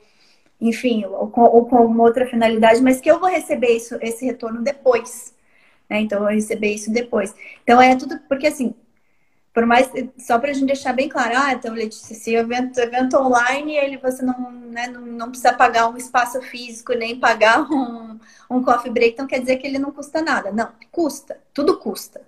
[0.60, 4.62] enfim, ou com, ou com outra finalidade, mas que eu vou receber isso, esse retorno
[4.62, 5.34] depois.
[5.88, 6.00] Né?
[6.00, 7.34] Então, eu vou receber isso depois.
[7.62, 8.74] Então, é tudo, porque assim,
[9.52, 13.16] por mais, só para a gente deixar bem claro, ah, então, Letícia, se evento, evento
[13.16, 18.18] online, ele você não, né, não, não precisa pagar um espaço físico, nem pagar um,
[18.48, 20.52] um coffee break, então quer dizer que ele não custa nada.
[20.52, 22.22] Não, custa, tudo custa.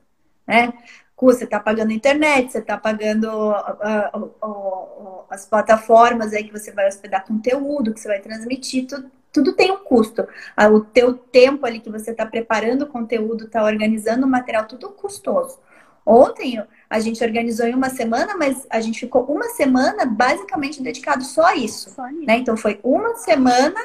[0.46, 0.72] Né?
[1.22, 6.50] Custa, você está pagando internet, você está pagando uh, uh, uh, as plataformas aí que
[6.50, 10.26] você vai hospedar conteúdo, que você vai transmitir, tudo, tudo tem um custo.
[10.56, 14.66] Ah, o teu tempo ali que você está preparando o conteúdo, está organizando o material,
[14.66, 15.60] tudo custoso.
[16.04, 21.22] Ontem a gente organizou em uma semana, mas a gente ficou uma semana basicamente dedicado
[21.22, 21.90] só a isso.
[21.90, 22.38] Só né?
[22.38, 23.80] Então foi uma semana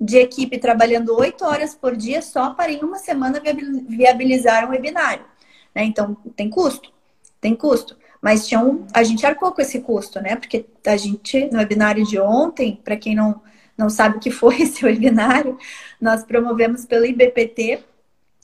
[0.00, 3.42] de equipe trabalhando oito horas por dia só para em uma semana
[3.88, 5.29] viabilizar um webinário.
[5.74, 5.84] Né?
[5.84, 6.92] Então, tem custo,
[7.40, 7.96] tem custo.
[8.20, 10.36] Mas tinha um, a gente arcou com esse custo, né?
[10.36, 13.40] Porque a gente, no webinário de ontem, para quem não,
[13.76, 15.58] não sabe o que foi esse webinário,
[16.00, 17.82] nós promovemos pelo IBPT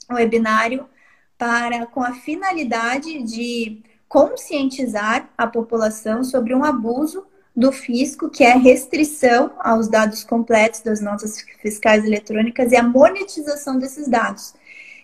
[0.09, 0.87] um webinário
[1.37, 8.53] para, com a finalidade de conscientizar a população sobre um abuso do fisco, que é
[8.53, 14.53] a restrição aos dados completos das notas fiscais eletrônicas e a monetização desses dados.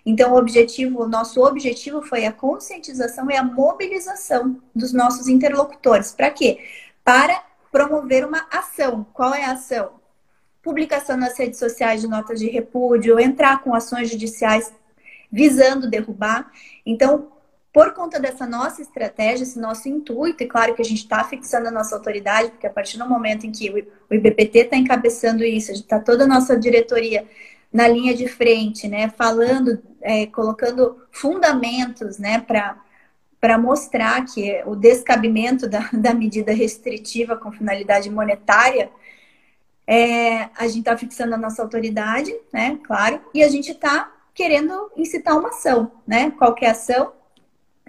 [0.06, 6.12] Então, o objetivo, o nosso objetivo foi a conscientização e a mobilização dos nossos interlocutores.
[6.12, 6.60] Para quê?
[7.04, 9.06] Para promover uma ação.
[9.14, 9.92] Qual é a ação?
[10.62, 14.74] Publicação nas redes sociais de notas de repúdio, entrar com ações judiciais
[15.32, 16.52] visando derrubar.
[16.86, 17.32] Então,
[17.74, 21.68] por conta dessa nossa estratégia, esse nosso intuito, e claro que a gente está fixando
[21.68, 25.72] a nossa autoridade, porque a partir do momento em que o IBPT está encabeçando isso,
[25.72, 27.26] está toda a nossa diretoria
[27.74, 29.10] na linha de frente, né?
[29.10, 32.40] Falando, é, colocando fundamentos, né?
[32.40, 38.92] Para mostrar que o descabimento da, da medida restritiva com finalidade monetária,
[39.88, 42.80] é, a gente está fixando a nossa autoridade, né?
[42.84, 46.32] Claro, e a gente está querendo incitar uma ação, né?
[46.38, 47.12] Qual é ação?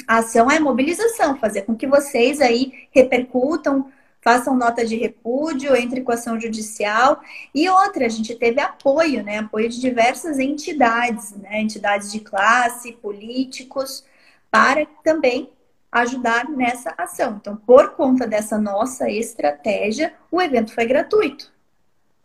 [0.08, 3.92] A ação é mobilização, fazer com que vocês aí repercutam,
[4.24, 7.20] façam nota de repúdio, entre com ação judicial.
[7.54, 9.38] E outra, a gente teve apoio, né?
[9.40, 11.60] Apoio de diversas entidades, né?
[11.60, 14.02] Entidades de classe, políticos,
[14.50, 15.50] para também
[15.92, 17.36] ajudar nessa ação.
[17.38, 21.52] Então, por conta dessa nossa estratégia, o evento foi gratuito.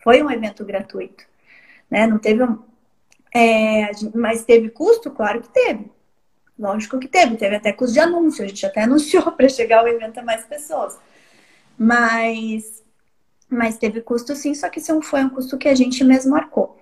[0.01, 1.25] Foi um evento gratuito.
[1.91, 2.07] Né?
[2.07, 2.59] Não teve um.
[3.35, 5.11] É, mas teve custo?
[5.11, 5.91] Claro que teve.
[6.57, 7.35] Lógico que teve.
[7.35, 8.45] Teve até custo de anúncio.
[8.45, 10.97] A gente até anunciou para chegar o evento a mais pessoas.
[11.79, 12.83] Mas,
[13.49, 16.77] mas teve custo sim, só que isso foi um custo que a gente mesmo marcou.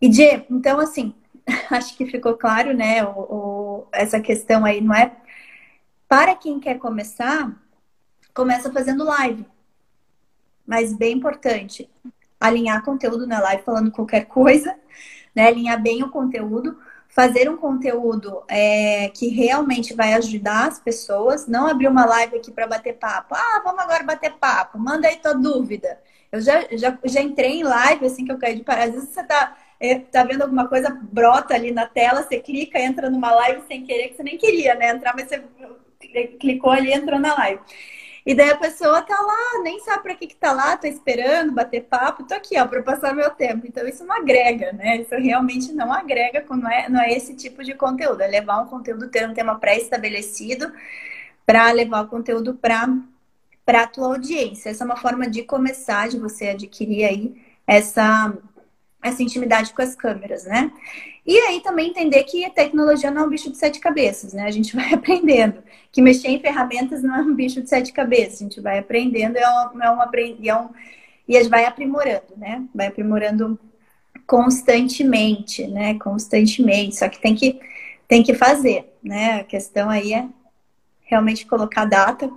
[0.00, 1.14] E, Dê, então, assim,
[1.70, 3.04] acho que ficou claro, né?
[3.04, 5.14] O, o, essa questão aí, não é?
[6.08, 7.54] Para quem quer começar,
[8.32, 9.44] começa fazendo live.
[10.66, 11.90] Mas bem importante,
[12.40, 14.74] alinhar conteúdo na live falando qualquer coisa,
[15.34, 15.48] né?
[15.48, 16.78] Alinhar bem o conteúdo,
[17.10, 22.50] fazer um conteúdo é, que realmente vai ajudar as pessoas, não abrir uma live aqui
[22.50, 23.34] para bater papo.
[23.34, 25.98] Ah, vamos agora bater papo, manda aí tua dúvida.
[26.30, 29.56] Eu já, já, já entrei em live assim que eu caí de vezes você tá,
[29.80, 33.84] é, tá vendo alguma coisa, brota ali na tela, você clica, entra numa live sem
[33.84, 34.90] querer, que você nem queria, né?
[34.90, 35.42] Entrar, mas você
[36.38, 37.60] clicou ali e entrou na live.
[38.30, 41.50] E daí a pessoa tá lá, nem sabe para que que tá lá, tá esperando
[41.50, 43.66] bater papo, tô aqui, ó, para passar meu tempo.
[43.66, 44.98] Então isso não agrega, né?
[44.98, 48.66] Isso realmente não agrega quando é, não é esse tipo de conteúdo, é levar um
[48.68, 50.72] conteúdo ter um tema pré-estabelecido
[51.44, 52.88] para levar o conteúdo para
[53.64, 54.70] para a tua audiência.
[54.70, 57.34] Essa é uma forma de começar, de você adquirir aí
[57.66, 58.32] essa
[59.02, 60.70] essa intimidade com as câmeras, né?
[61.26, 64.44] E aí também entender que a tecnologia não é um bicho de sete cabeças, né?
[64.44, 68.40] A gente vai aprendendo que mexer em ferramentas não é um bicho de sete cabeças,
[68.40, 70.68] a gente vai aprendendo é um, é um, é um
[71.28, 72.64] e a gente vai aprimorando, né?
[72.74, 73.58] Vai aprimorando
[74.26, 75.98] constantemente, né?
[75.98, 76.96] Constantemente.
[76.96, 77.60] Só que tem que
[78.08, 79.40] tem que fazer, né?
[79.40, 80.26] A questão aí é
[81.02, 82.30] realmente colocar data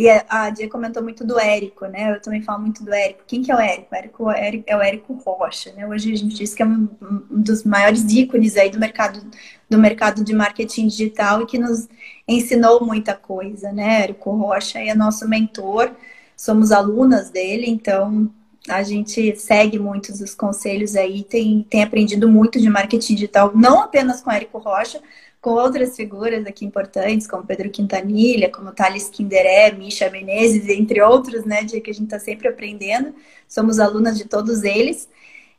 [0.00, 2.16] e a Dia comentou muito do Érico, né?
[2.16, 3.20] Eu também falo muito do Érico.
[3.26, 4.24] Quem que é o Érico?
[4.24, 5.86] O Érico é o Érico Rocha, né?
[5.86, 6.88] Hoje a gente diz que é um,
[7.30, 9.20] um dos maiores ícones aí do mercado
[9.68, 11.86] do mercado de marketing digital e que nos
[12.26, 14.04] ensinou muita coisa, né?
[14.04, 15.94] Érico Rocha é nosso mentor,
[16.34, 18.30] somos alunas dele, então
[18.70, 23.82] a gente segue muitos dos conselhos aí, tem, tem aprendido muito de marketing digital, não
[23.82, 24.98] apenas com Érico Rocha,
[25.40, 31.44] com outras figuras aqui importantes, como Pedro Quintanilha, como Thales Kinderé, Misha Menezes, entre outros,
[31.44, 33.14] né, de que a gente está sempre aprendendo.
[33.48, 35.08] Somos alunas de todos eles.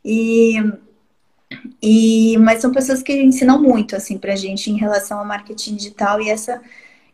[0.05, 0.55] E,
[1.81, 5.75] e, mas são pessoas que ensinam muito, assim, para a gente em relação ao marketing
[5.75, 6.61] digital e essa,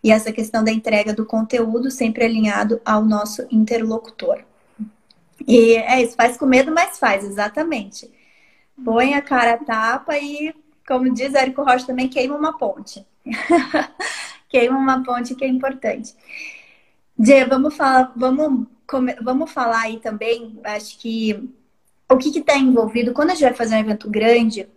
[0.03, 4.43] e essa questão da entrega do conteúdo sempre alinhado ao nosso interlocutor.
[5.47, 8.11] E é isso, faz com medo, mas faz, exatamente.
[8.83, 10.53] Põe a cara a tapa e
[10.87, 13.05] como diz Érico Rocha também, queima uma ponte.
[14.47, 16.15] queima uma ponte que é importante.
[17.17, 18.67] Dê, vamos falar, vamos,
[19.21, 21.49] vamos falar aí também, acho que
[22.09, 24.67] o que está envolvido, quando a gente vai fazer um evento grande,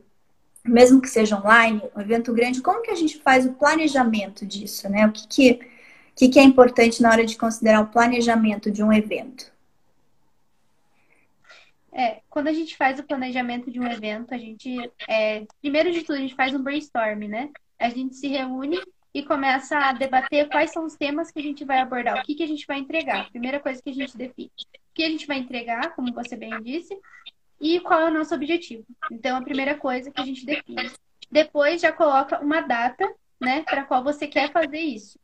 [0.64, 4.88] mesmo que seja online, um evento grande, como que a gente faz o planejamento disso,
[4.88, 5.06] né?
[5.06, 5.60] O que, que,
[6.16, 9.49] que, que é importante na hora de considerar o planejamento de um evento?
[11.92, 14.78] É, quando a gente faz o planejamento de um evento, a gente,
[15.08, 17.50] é, primeiro de tudo, a gente faz um brainstorm, né?
[17.78, 18.80] A gente se reúne
[19.12, 22.34] e começa a debater quais são os temas que a gente vai abordar, o que,
[22.34, 23.28] que a gente vai entregar.
[23.30, 24.50] Primeira coisa que a gente define.
[24.66, 26.96] O que a gente vai entregar, como você bem disse,
[27.60, 28.84] e qual é o nosso objetivo.
[29.10, 30.90] Então, a primeira coisa que a gente define.
[31.30, 33.04] Depois já coloca uma data,
[33.40, 35.18] né, para qual você quer fazer isso.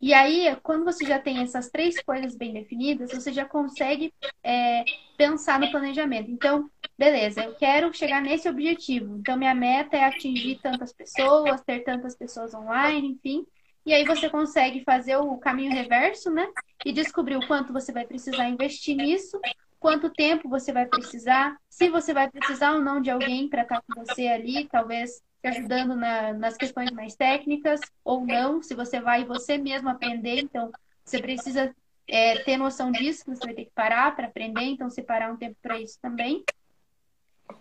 [0.00, 4.12] E aí, quando você já tem essas três coisas bem definidas, você já consegue
[4.42, 4.84] é,
[5.16, 6.30] pensar no planejamento.
[6.30, 9.16] Então, beleza, eu quero chegar nesse objetivo.
[9.16, 13.46] Então, minha meta é atingir tantas pessoas, ter tantas pessoas online, enfim.
[13.84, 16.48] E aí você consegue fazer o caminho reverso, né?
[16.84, 19.40] E descobrir o quanto você vai precisar investir nisso,
[19.78, 23.80] quanto tempo você vai precisar, se você vai precisar ou não de alguém para estar
[23.82, 29.24] com você ali, talvez ajudando na, nas questões mais técnicas ou não, se você vai
[29.24, 30.72] você mesmo aprender, então
[31.04, 31.72] você precisa
[32.08, 35.36] é, ter noção disso, que você vai ter que parar para aprender, então separar um
[35.36, 36.44] tempo para isso também.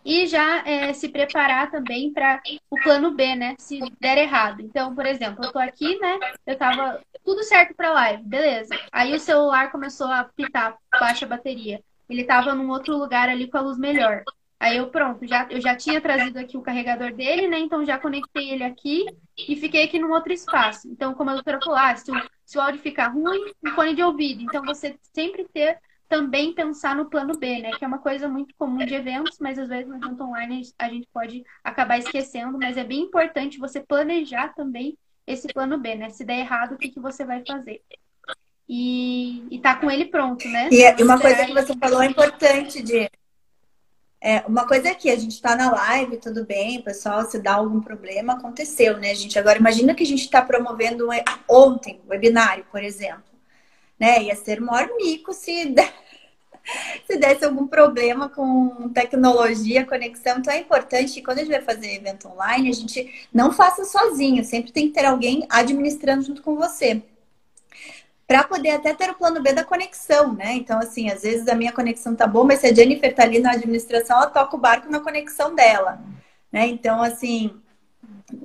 [0.04, 3.56] E já é, se preparar também para o plano B, né?
[3.58, 4.62] Se der errado.
[4.62, 6.20] Então, por exemplo, eu tô aqui, né?
[6.46, 8.76] Eu tava tudo certo para live, beleza.
[8.92, 11.82] Aí o celular começou a pitar, baixa bateria.
[12.08, 14.24] Ele tava num outro lugar ali com a luz melhor.
[14.60, 17.60] Aí eu pronto, já, eu já tinha trazido aqui o carregador dele, né?
[17.60, 19.06] Então já conectei ele aqui
[19.38, 20.88] e fiquei aqui num outro espaço.
[20.88, 22.16] Então, como a doutora falou, ah, se, o,
[22.46, 24.42] se o áudio ficar ruim, um fone de ouvido.
[24.42, 27.72] Então, você sempre ter também pensar no plano B, né?
[27.72, 30.88] Que é uma coisa muito comum de eventos, mas às vezes no evento online a
[30.88, 36.12] gente pode acabar esquecendo, mas é bem importante você planejar também esse plano B, né?
[36.12, 37.82] Se der errado, o que, que você vai fazer?
[38.68, 40.70] e, e tá com ele pronto, né?
[40.72, 43.10] E uma coisa que você falou é importante de
[44.26, 47.54] é, uma coisa é que a gente está na live, tudo bem, pessoal, se dá
[47.54, 49.38] algum problema, aconteceu, né, gente?
[49.38, 51.08] Agora, imagina que a gente está promovendo
[51.48, 53.24] ontem, um webinário, por exemplo.
[54.00, 54.24] Né?
[54.24, 55.76] Ia ser o maior mico se,
[57.06, 60.40] se desse algum problema com tecnologia, conexão.
[60.40, 63.86] Então, é importante que quando a gente vai fazer evento online, a gente não faça
[63.86, 64.44] sozinho.
[64.44, 67.04] Sempre tem que ter alguém administrando junto com você
[68.28, 70.54] para poder até ter o plano B da conexão, né?
[70.54, 73.40] Então, assim, às vezes a minha conexão tá boa, mas se a Jennifer tá ali
[73.40, 76.02] na administração, ela toca o barco na conexão dela,
[76.52, 76.68] né?
[76.68, 77.62] Então, assim,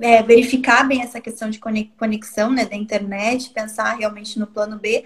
[0.00, 1.58] é, verificar bem essa questão de
[1.96, 5.04] conexão, né, da internet, pensar realmente no plano B,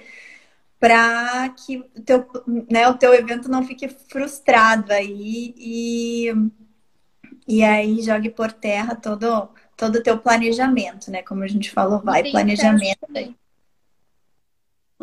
[0.80, 2.26] para que o teu,
[2.70, 6.32] né, o teu evento não fique frustrado aí e,
[7.46, 11.22] e aí jogue por terra todo todo o teu planejamento, né?
[11.22, 13.34] Como a gente falou, vai planejamento aí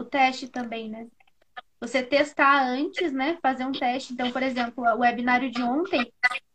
[0.02, 1.08] o teste também, né?
[1.80, 3.38] Você testar antes, né?
[3.42, 4.14] Fazer um teste.
[4.14, 6.12] Então, por exemplo, o webinário de ontem,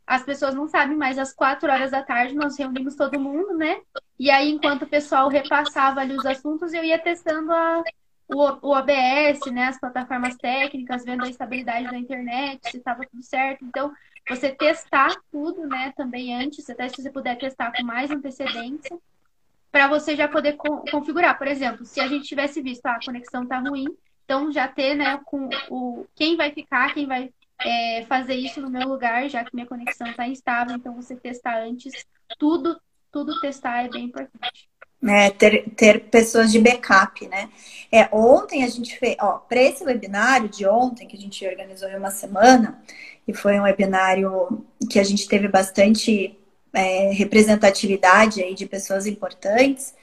[0.06, 3.80] as pessoas não sabem, mas às quatro horas da tarde nós reunimos todo mundo, né?
[4.18, 7.82] E aí, enquanto o pessoal repassava ali os assuntos, eu ia testando a,
[8.28, 9.64] o, OBS, né?
[9.64, 13.64] As plataformas técnicas, vendo a estabilidade da internet, se estava tudo certo.
[13.64, 13.92] Então,
[14.28, 15.92] você testar tudo, né?
[15.96, 18.96] Também antes, até se você puder testar com mais antecedência
[19.76, 21.36] para você já poder co configurar.
[21.36, 23.84] Por exemplo, se a gente tivesse visto ah, a conexão tá ruim,
[24.24, 27.28] então já ter, né, com o quem vai ficar, quem vai
[27.60, 31.58] é, fazer isso no meu lugar, já que minha conexão está instável, então você testar
[31.58, 31.92] antes,
[32.38, 32.80] tudo,
[33.12, 34.66] tudo testar é bem importante.
[35.06, 37.50] É, ter, ter pessoas de backup, né?
[37.92, 41.90] É, ontem a gente fez, ó, para esse webinário de ontem, que a gente organizou
[41.90, 42.82] em uma semana,
[43.28, 46.34] e foi um webinário que a gente teve bastante
[46.72, 49.94] é, representatividade aí de pessoas importantes,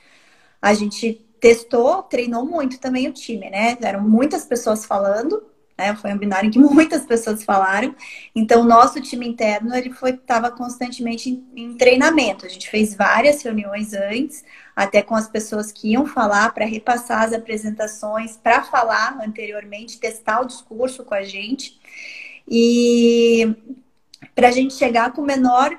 [0.62, 3.78] a gente testou, treinou muito também o time, né?
[3.82, 5.44] Eram muitas pessoas falando,
[5.78, 5.94] né?
[5.96, 7.94] Foi um binário em que muitas pessoas falaram.
[8.34, 12.46] Então, nosso time interno ele foi estava constantemente em, em, treinamento.
[12.46, 17.24] A gente fez várias reuniões antes, até com as pessoas que iam falar para repassar
[17.24, 21.78] as apresentações, para falar anteriormente, testar o discurso com a gente
[22.48, 23.54] e
[24.34, 25.78] para a gente chegar com o menor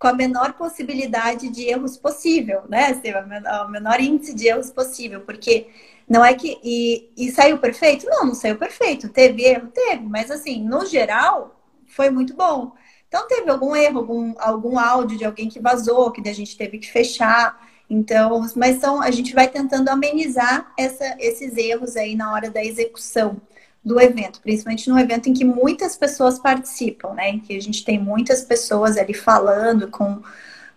[0.00, 2.86] com a menor possibilidade de erros possível, né?
[2.86, 5.68] Assim, o menor índice de erros possível, porque
[6.08, 6.58] não é que.
[6.64, 8.06] E, e saiu perfeito?
[8.06, 9.10] Não, não saiu perfeito.
[9.10, 9.68] Teve erro?
[9.68, 12.72] Teve, mas assim, no geral, foi muito bom.
[13.08, 16.78] Então, teve algum erro, algum, algum áudio de alguém que vazou, que a gente teve
[16.78, 17.68] que fechar.
[17.88, 22.64] Então, mas são, a gente vai tentando amenizar essa, esses erros aí na hora da
[22.64, 23.40] execução
[23.84, 27.30] do evento, principalmente num evento em que muitas pessoas participam, né?
[27.30, 30.22] Em que a gente tem muitas pessoas ali falando com,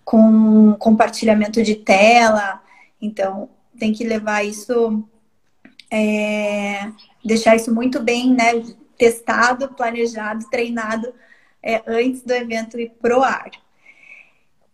[0.06, 2.62] com compartilhamento de tela.
[3.02, 5.04] Então, tem que levar isso,
[5.92, 6.90] é,
[7.24, 8.64] deixar isso muito bem, né?
[8.98, 11.14] Testado, planejado, treinado
[11.62, 13.52] é, antes do evento ir pro ar.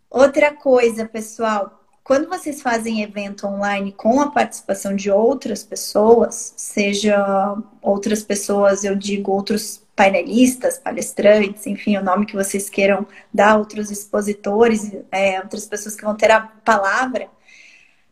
[0.08, 1.79] Outra coisa, pessoal,
[2.10, 8.96] quando vocês fazem evento online com a participação de outras pessoas, seja outras pessoas, eu
[8.96, 15.68] digo outros painelistas, palestrantes, enfim, o nome que vocês queiram dar, outros expositores, é, outras
[15.68, 17.28] pessoas que vão ter a palavra,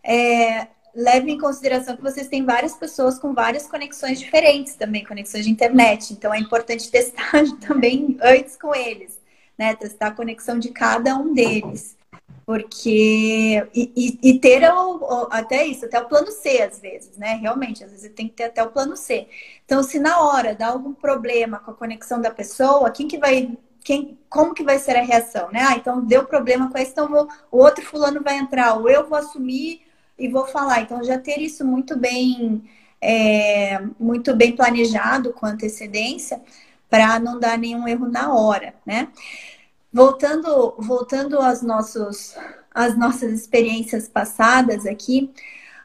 [0.01, 5.45] é, leve em consideração que vocês têm várias pessoas com várias conexões diferentes também, conexões
[5.45, 6.13] de internet.
[6.13, 9.19] Então é importante testar também antes com eles,
[9.59, 9.75] né?
[9.75, 11.98] Testar a conexão de cada um deles.
[12.49, 13.69] Porque.
[13.75, 17.35] E, e, e ter o, até isso, até o plano C, às vezes, né?
[17.35, 19.29] Realmente, às vezes tem que ter até o plano C.
[19.67, 23.55] Então, se na hora dá algum problema com a conexão da pessoa, quem que vai.
[23.85, 25.61] Quem, como que vai ser a reação, né?
[25.69, 29.07] Ah, então deu problema com esse, então vou, o outro fulano vai entrar, ou eu
[29.07, 29.83] vou assumir
[30.19, 30.81] e vou falar.
[30.81, 32.63] Então, já ter isso muito bem,
[32.99, 36.41] é, muito bem planejado com antecedência,
[36.89, 39.09] para não dar nenhum erro na hora, né?
[39.93, 42.35] Voltando, voltando às, nossos,
[42.75, 45.31] às nossas experiências passadas aqui,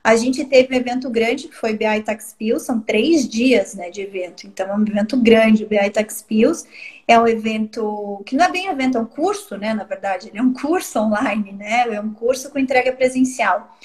[0.04, 3.90] a gente teve um evento grande que foi BI Tax Pills, são três dias né,
[3.90, 6.68] de evento, então é um evento grande, o BI Tax Pills
[7.08, 9.74] é um evento que não é bem evento, é um curso, né?
[9.74, 11.94] Na verdade, ele é um curso online, né?
[11.94, 13.78] É um curso com entrega presencial.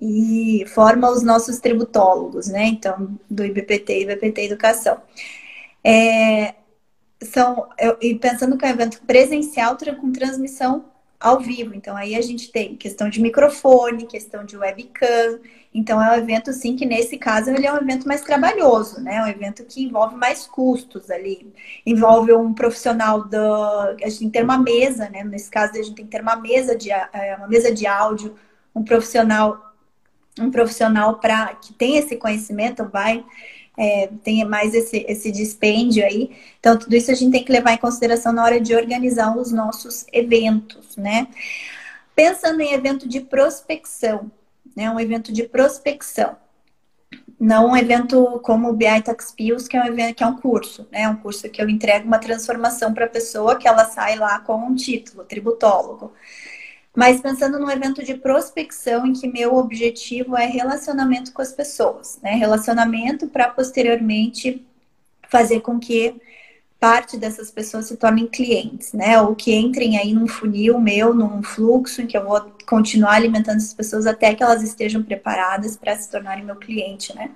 [0.00, 2.66] E forma os nossos tributólogos, né?
[2.66, 5.00] Então, do IBPT e IBPT Educação.
[5.84, 6.54] É,
[7.24, 10.84] são, eu, e pensando que é um evento presencial com transmissão
[11.22, 11.74] ao vivo.
[11.74, 15.38] Então, aí a gente tem questão de microfone, questão de webcam.
[15.72, 19.16] Então, é um evento, sim, que nesse caso ele é um evento mais trabalhoso, né?
[19.16, 21.52] É um evento que envolve mais custos ali.
[21.86, 23.38] Envolve um profissional do.
[23.38, 25.22] A gente tem que ter uma mesa, né?
[25.24, 28.34] Nesse caso, a gente tem que ter uma mesa de, é, uma mesa de áudio,
[28.74, 29.72] um profissional
[30.40, 33.24] um profissional para que tem esse conhecimento, vai
[33.76, 36.30] é, tem mais esse, esse dispêndio aí.
[36.60, 39.50] Então, tudo isso a gente tem que levar em consideração na hora de organizar os
[39.50, 41.28] nossos eventos, né?
[42.14, 44.30] Pensando em evento de prospecção,
[44.76, 44.90] né?
[44.90, 46.36] Um evento de prospecção.
[47.40, 50.36] Não um evento como o BI Tax Pills, que é um evento que é um
[50.36, 51.08] curso, né?
[51.08, 54.54] Um curso que eu entrego uma transformação para a pessoa que ela sai lá com
[54.54, 56.12] um título, tributólogo.
[56.94, 62.18] Mas pensando num evento de prospecção em que meu objetivo é relacionamento com as pessoas,
[62.22, 62.32] né?
[62.32, 64.64] Relacionamento para posteriormente
[65.28, 66.14] fazer com que
[66.78, 69.18] parte dessas pessoas se tornem clientes, né?
[69.22, 73.56] Ou que entrem aí num funil meu, num fluxo em que eu vou continuar alimentando
[73.56, 77.30] essas pessoas até que elas estejam preparadas para se tornarem meu cliente, né?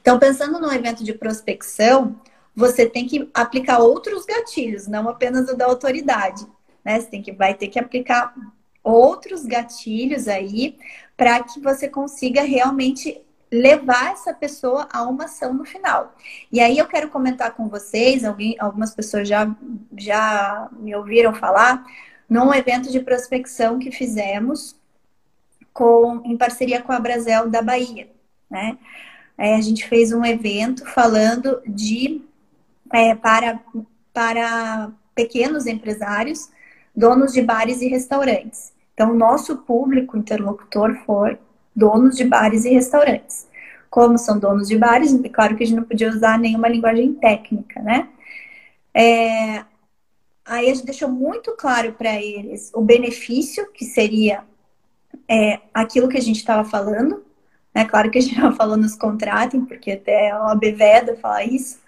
[0.00, 2.16] Então, pensando no evento de prospecção,
[2.56, 6.44] você tem que aplicar outros gatilhos, não apenas o da autoridade,
[6.84, 6.98] né?
[6.98, 8.34] Você tem que vai ter que aplicar
[8.82, 10.78] outros gatilhos aí
[11.16, 13.20] para que você consiga realmente
[13.52, 16.14] levar essa pessoa a uma ação no final.
[16.50, 19.54] E aí eu quero comentar com vocês, alguém, algumas pessoas já,
[19.96, 21.84] já me ouviram falar,
[22.28, 24.74] num evento de prospecção que fizemos
[25.72, 28.08] com, em parceria com a Brasel da Bahia,
[28.50, 28.78] né?
[29.36, 32.22] É, a gente fez um evento falando de
[32.92, 33.60] é, para,
[34.12, 36.50] para pequenos empresários,
[36.94, 38.71] donos de bares e restaurantes.
[38.94, 41.38] Então, nosso público interlocutor foi
[41.74, 43.48] donos de bares e restaurantes.
[43.90, 47.14] Como são donos de bares, é claro que a gente não podia usar nenhuma linguagem
[47.14, 48.08] técnica, né?
[48.94, 49.64] É,
[50.44, 54.44] aí a gente deixou muito claro para eles o benefício que seria
[55.28, 57.24] é, aquilo que a gente estava falando.
[57.74, 57.84] Né?
[57.84, 61.81] Claro que a gente não falou nos contratem, porque até a OAB veda falar isso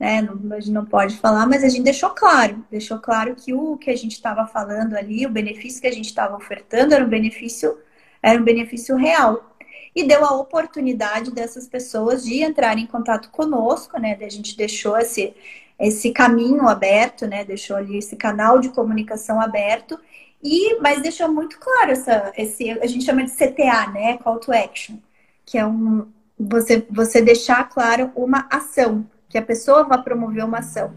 [0.00, 0.22] né?
[0.22, 3.76] Não, a gente não pode falar, mas a gente deixou claro, deixou claro que o
[3.76, 7.08] que a gente estava falando ali, o benefício que a gente estava ofertando era um
[7.08, 7.78] benefício,
[8.22, 9.54] era um benefício real.
[9.94, 14.16] E deu a oportunidade dessas pessoas de entrarem em contato conosco, né?
[14.20, 15.34] A gente deixou esse,
[15.78, 17.44] esse caminho aberto, né?
[17.44, 20.00] Deixou ali esse canal de comunicação aberto.
[20.42, 24.16] E, mas deixou muito claro essa, esse, a gente chama de CTA, né?
[24.18, 24.96] Call to action,
[25.44, 30.58] que é um você, você deixar claro uma ação que a pessoa vá promover uma
[30.58, 30.92] ação.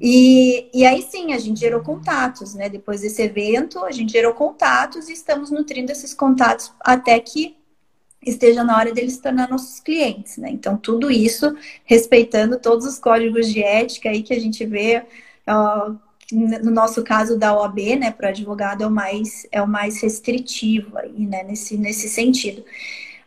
[0.00, 2.68] E, e aí sim, a gente gerou contatos, né?
[2.68, 7.56] Depois desse evento, a gente gerou contatos e estamos nutrindo esses contatos até que
[8.24, 10.50] esteja na hora deles se tornar nossos clientes, né?
[10.50, 15.04] Então, tudo isso respeitando todos os códigos de ética aí que a gente vê,
[15.46, 15.92] ó,
[16.32, 20.00] no nosso caso da OAB, né, para o advogado é o mais é o mais
[20.00, 22.64] restritivo aí, né, nesse, nesse sentido.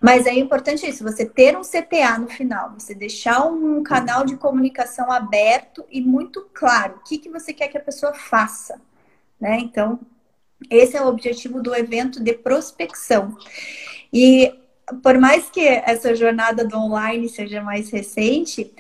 [0.02, 4.36] Mas é importante isso, você ter um CTA no final, você deixar um canal de
[4.38, 8.80] comunicação aberto e muito claro o que, que você quer que a pessoa faça.
[9.40, 9.58] Né?
[9.60, 10.00] Então,
[10.70, 13.36] esse é o objetivo do evento de prospecção.
[14.14, 14.54] E
[15.02, 18.72] por mais que essa jornada do online seja mais recente,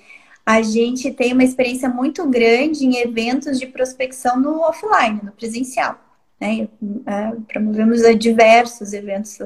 [0.46, 6.07] a gente tem uma experiência muito grande em eventos de prospecção no offline, no presencial
[6.40, 6.68] né?
[7.06, 9.40] É, promovemos diversos eventos,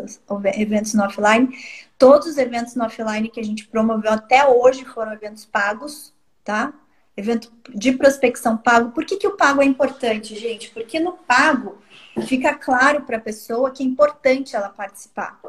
[0.56, 1.50] eventos no offline.
[1.98, 6.14] Todos os eventos no offline que a gente promoveu até hoje foram eventos pagos,
[6.44, 6.74] tá?
[7.16, 8.92] Evento de prospecção pago.
[8.92, 10.70] Por que, que o pago é importante, gente?
[10.72, 11.78] Porque no pago
[12.26, 15.40] fica claro para a pessoa que é importante ela participar.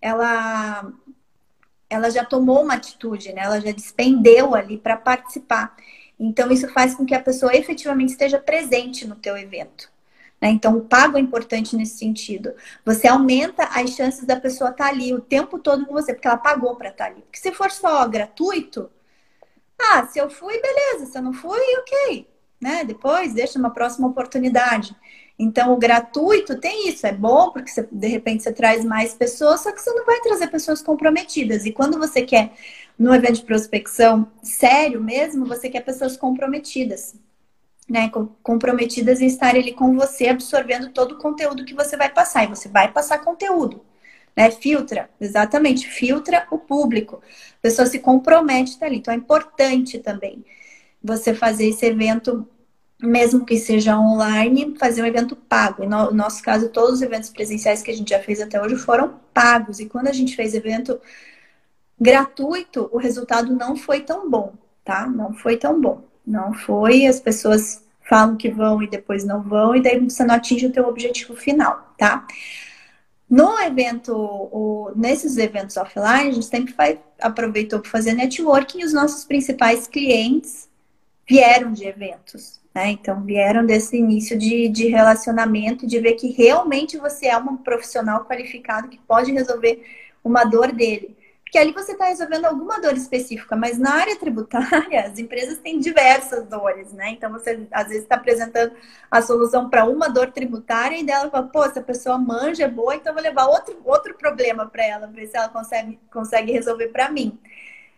[0.00, 0.90] Ela,
[1.88, 3.42] ela já tomou uma atitude, né?
[3.42, 5.76] Ela já despendeu ali para participar.
[6.18, 9.90] Então, isso faz com que a pessoa efetivamente esteja presente no teu evento.
[10.40, 10.48] Né?
[10.50, 12.54] Então, o pago é importante nesse sentido.
[12.84, 16.26] Você aumenta as chances da pessoa estar tá ali o tempo todo com você, porque
[16.26, 17.20] ela pagou para estar tá ali.
[17.22, 18.90] Porque se for só gratuito,
[19.78, 21.06] ah, se eu fui, beleza.
[21.06, 22.26] Se eu não fui, ok.
[22.60, 22.84] Né?
[22.84, 24.96] Depois, deixa uma próxima oportunidade.
[25.38, 29.62] Então, o gratuito tem isso, é bom porque você, de repente você traz mais pessoas,
[29.62, 31.64] só que você não vai trazer pessoas comprometidas.
[31.64, 32.52] E quando você quer,
[32.98, 37.14] no evento de prospecção sério mesmo, você quer pessoas comprometidas
[37.90, 38.08] né,
[38.42, 42.44] comprometidas em estar ali com você, absorvendo todo o conteúdo que você vai passar.
[42.44, 43.84] E você vai passar conteúdo,
[44.36, 44.48] né?
[44.52, 47.20] Filtra, exatamente, filtra o público.
[47.58, 48.98] A pessoa se compromete tá ali.
[48.98, 50.44] Então é importante também
[51.02, 52.46] você fazer esse evento,
[53.02, 55.84] mesmo que seja online, fazer um evento pago.
[55.84, 59.18] No nosso caso, todos os eventos presenciais que a gente já fez até hoje foram
[59.34, 59.80] pagos.
[59.80, 61.00] E quando a gente fez evento
[62.00, 65.08] gratuito, o resultado não foi tão bom, tá?
[65.08, 66.09] Não foi tão bom.
[66.30, 70.36] Não foi, as pessoas falam que vão e depois não vão, e daí você não
[70.36, 72.26] atinge o teu objetivo final, tá?
[73.28, 78.84] No evento, o, nesses eventos offline, a gente sempre faz, aproveitou para fazer networking e
[78.84, 80.68] os nossos principais clientes
[81.28, 82.60] vieram de eventos.
[82.74, 82.90] Né?
[82.90, 88.24] Então, vieram desse início de, de relacionamento, de ver que realmente você é um profissional
[88.24, 89.84] qualificado que pode resolver
[90.24, 91.16] uma dor dele.
[91.50, 95.80] Porque ali você está resolvendo alguma dor específica, mas na área tributária, as empresas têm
[95.80, 97.10] diversas dores, né?
[97.10, 98.72] Então, você às vezes está apresentando
[99.10, 102.94] a solução para uma dor tributária e dela fala, pô, essa pessoa manja, é boa,
[102.94, 107.10] então vou levar outro, outro problema para ela, ver se ela consegue, consegue resolver para
[107.10, 107.36] mim.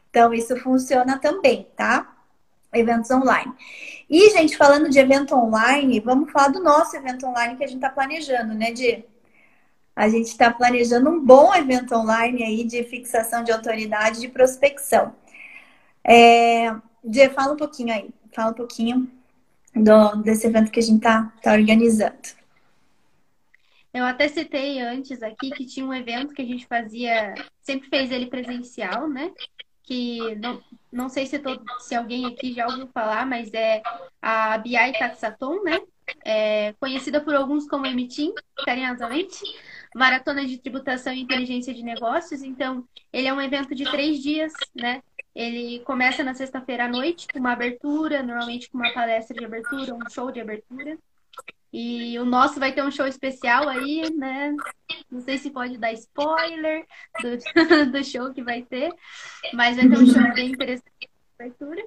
[0.08, 2.10] Então, isso funciona também, tá?
[2.72, 3.52] Eventos online.
[4.08, 7.84] E, gente, falando de evento online, vamos falar do nosso evento online que a gente
[7.84, 9.04] está planejando, né, Di?
[9.94, 15.14] A gente está planejando um bom evento online aí de fixação de autoridade de prospecção.
[16.02, 16.74] É,
[17.34, 19.10] fala um pouquinho aí, fala um pouquinho
[19.74, 22.42] do, desse evento que a gente está tá organizando.
[23.92, 28.10] Eu até citei antes aqui que tinha um evento que a gente fazia, sempre fez
[28.10, 29.30] ele presencial, né?
[29.82, 33.82] que não, não sei se, todo, se alguém aqui já ouviu falar, mas é
[34.20, 35.80] a BI Taxaton, né?
[36.24, 38.32] É conhecida por alguns como MTIM,
[38.64, 39.42] carinhosamente,
[39.94, 42.42] Maratona de Tributação e Inteligência de Negócios.
[42.42, 45.02] Então, ele é um evento de três dias, né?
[45.34, 49.94] Ele começa na sexta-feira à noite, com uma abertura, normalmente com uma palestra de abertura,
[49.94, 50.98] um show de abertura.
[51.72, 54.54] E o nosso vai ter um show especial aí, né?
[55.10, 56.86] Não sei se pode dar spoiler
[57.22, 57.38] do,
[57.92, 58.92] do show que vai ter,
[59.54, 61.82] mas vai ter um show bem interessante de abertura.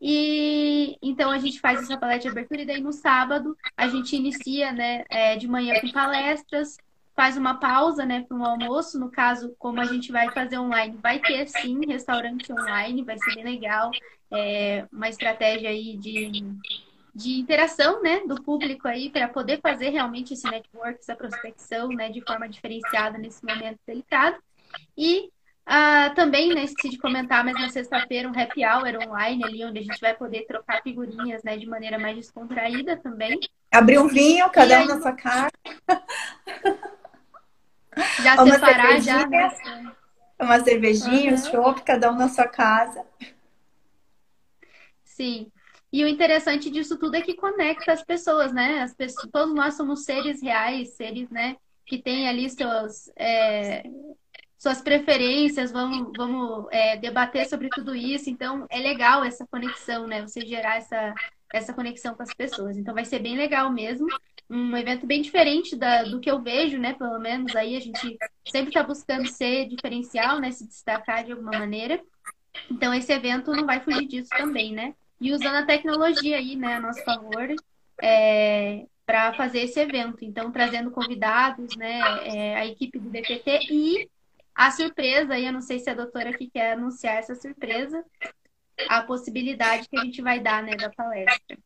[0.00, 4.14] E então a gente faz essa palestra de abertura e daí no sábado a gente
[4.14, 6.78] inicia, né, é, de manhã com palestras,
[7.18, 8.96] faz uma pausa, né, para um almoço.
[8.96, 13.34] No caso, como a gente vai fazer online, vai ter sim restaurante online, vai ser
[13.34, 13.90] bem legal.
[14.30, 16.30] É uma estratégia aí de
[17.12, 22.08] de interação, né, do público aí para poder fazer realmente esse network, essa prospecção, né,
[22.10, 24.36] de forma diferenciada nesse momento delicado.
[24.96, 25.28] E
[25.66, 29.80] ah, também, né, esqueci de comentar, mas na sexta-feira um happy hour online ali, onde
[29.80, 33.40] a gente vai poder trocar figurinhas, né, de maneira mais descontraída também.
[33.72, 35.50] Abrir um vinho, cada um na sua casa.
[38.22, 39.26] Já uma separar, já.
[39.26, 39.92] Né?
[40.40, 41.34] Uma cervejinha, uhum.
[41.34, 43.04] um chopp, cada um na sua casa.
[45.04, 45.50] Sim.
[45.92, 48.82] E o interessante disso tudo é que conecta as pessoas, né?
[48.82, 51.56] As pessoas, todos nós somos seres reais, seres, né?
[51.86, 53.82] Que têm ali seus, é,
[54.58, 58.28] suas preferências, vamos, vamos é, debater sobre tudo isso.
[58.28, 60.20] Então, é legal essa conexão, né?
[60.20, 61.14] Você gerar essa,
[61.52, 62.76] essa conexão com as pessoas.
[62.76, 64.06] Então, vai ser bem legal mesmo.
[64.50, 66.94] Um evento bem diferente da, do que eu vejo, né?
[66.94, 70.50] Pelo menos aí a gente sempre está buscando ser diferencial, né?
[70.50, 72.00] Se destacar de alguma maneira.
[72.70, 74.94] Então, esse evento não vai fugir disso também, né?
[75.20, 77.54] e usando a tecnologia aí, né, a nosso favor,
[78.00, 80.24] é, para fazer esse evento.
[80.24, 84.08] Então, trazendo convidados, né, é, a equipe do DPT e
[84.54, 88.04] a surpresa, aí eu não sei se a doutora aqui quer anunciar essa surpresa,
[88.88, 91.58] a possibilidade que a gente vai dar, né, da palestra.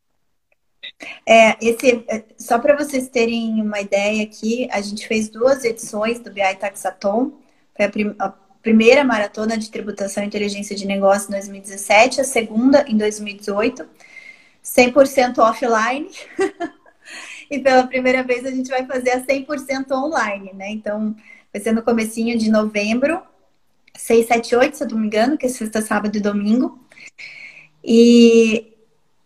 [1.26, 6.18] É, esse, é, só para vocês terem uma ideia aqui, a gente fez duas edições
[6.20, 7.32] do BI Taxaton.
[7.76, 8.28] Foi a, prim, a
[8.62, 13.86] primeira maratona de tributação e inteligência de negócio em 2017, a segunda em 2018,
[14.64, 16.08] 100% offline.
[17.50, 20.70] e pela primeira vez a gente vai fazer a 100% online, né?
[20.70, 21.14] Então,
[21.52, 23.22] vai ser no comecinho de novembro,
[23.94, 26.80] 6, 7, 8, se eu não me engano, que é sexta, sábado e domingo.
[27.84, 28.71] E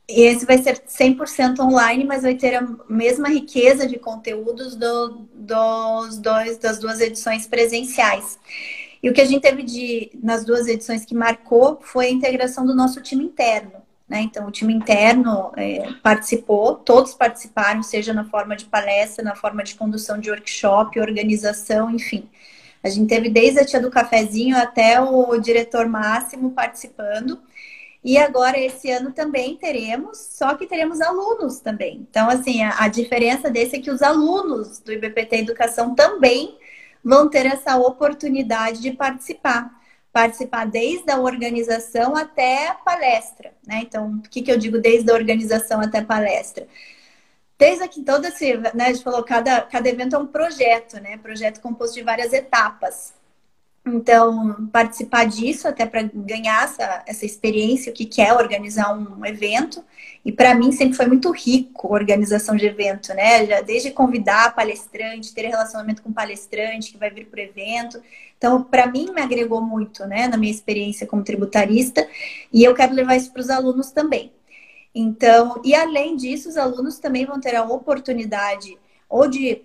[0.09, 5.27] e esse vai ser 100% online, mas vai ter a mesma riqueza de conteúdos do,
[5.35, 8.39] dos dois, das duas edições presenciais.
[9.03, 12.65] E o que a gente teve de, nas duas edições que marcou foi a integração
[12.65, 13.73] do nosso time interno.
[14.09, 14.21] Né?
[14.21, 19.65] Então, o time interno é, participou, todos participaram, seja na forma de palestra, na forma
[19.65, 22.29] de condução de workshop, organização, enfim.
[22.83, 27.41] A gente teve desde a tia do cafezinho até o diretor máximo participando.
[28.07, 32.07] E agora, esse ano também teremos, só que teremos alunos também.
[32.09, 36.57] Então, assim, a, a diferença desse é que os alunos do IBPT Educação também
[37.03, 39.75] vão ter essa oportunidade de participar.
[40.13, 43.81] Participar desde a organização até a palestra, né?
[43.83, 46.69] Então, o que, que eu digo desde a organização até a palestra?
[47.59, 51.17] Desde aqui, todo esse, né, a gente falou, cada, cada evento é um projeto, né?
[51.17, 53.16] Projeto composto de várias etapas.
[53.87, 59.24] Então, participar disso, até para ganhar essa, essa experiência, o que, que é organizar um
[59.24, 59.84] evento.
[60.24, 63.47] E para mim sempre foi muito rico a organização de evento, né?
[63.47, 68.03] Já desde convidar palestrante, ter relacionamento com palestrante que vai vir para o evento.
[68.37, 72.07] Então, para mim, me agregou muito, né, na minha experiência como tributarista.
[72.53, 74.32] E eu quero levar isso para os alunos também.
[74.93, 78.76] Então, e além disso, os alunos também vão ter a oportunidade
[79.09, 79.63] ou de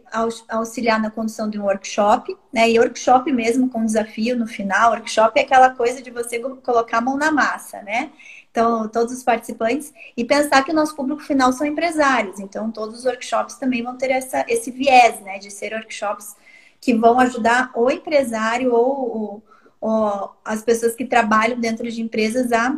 [0.50, 2.70] auxiliar na condução de um workshop, né?
[2.70, 4.92] E workshop mesmo com desafio no final.
[4.92, 8.12] Workshop é aquela coisa de você colocar a mão na massa, né?
[8.52, 12.38] Então, todos os participantes, e pensar que o nosso público final são empresários.
[12.40, 16.36] Então, todos os workshops também vão ter essa, esse viés, né, de ser workshops
[16.82, 19.44] que vão ajudar o empresário ou, ou,
[19.80, 22.78] ou as pessoas que trabalham dentro de empresas a,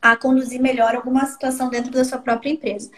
[0.00, 2.90] a conduzir melhor alguma situação dentro da sua própria empresa.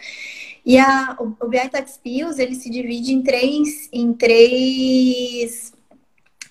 [0.67, 5.71] E a, o, BI Tax ele se divide em três, em três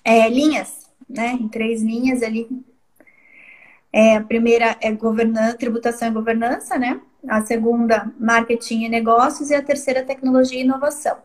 [0.03, 1.33] é, linhas, né?
[1.33, 2.49] Em três linhas ali.
[3.93, 6.99] É, a primeira é governança, tributação e governança, né?
[7.27, 9.51] A segunda, marketing e negócios.
[9.51, 11.17] E a terceira, tecnologia e inovação.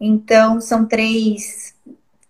[0.00, 1.74] Então, são três,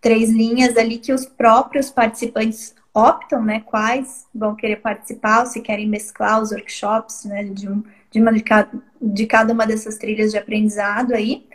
[0.01, 3.61] três linhas ali que os próprios participantes optam, né?
[3.61, 7.45] Quais vão querer participar, se querem mesclar os workshops, né?
[7.45, 7.83] De um
[8.13, 8.33] de, uma,
[9.01, 11.47] de cada uma dessas trilhas de aprendizado aí.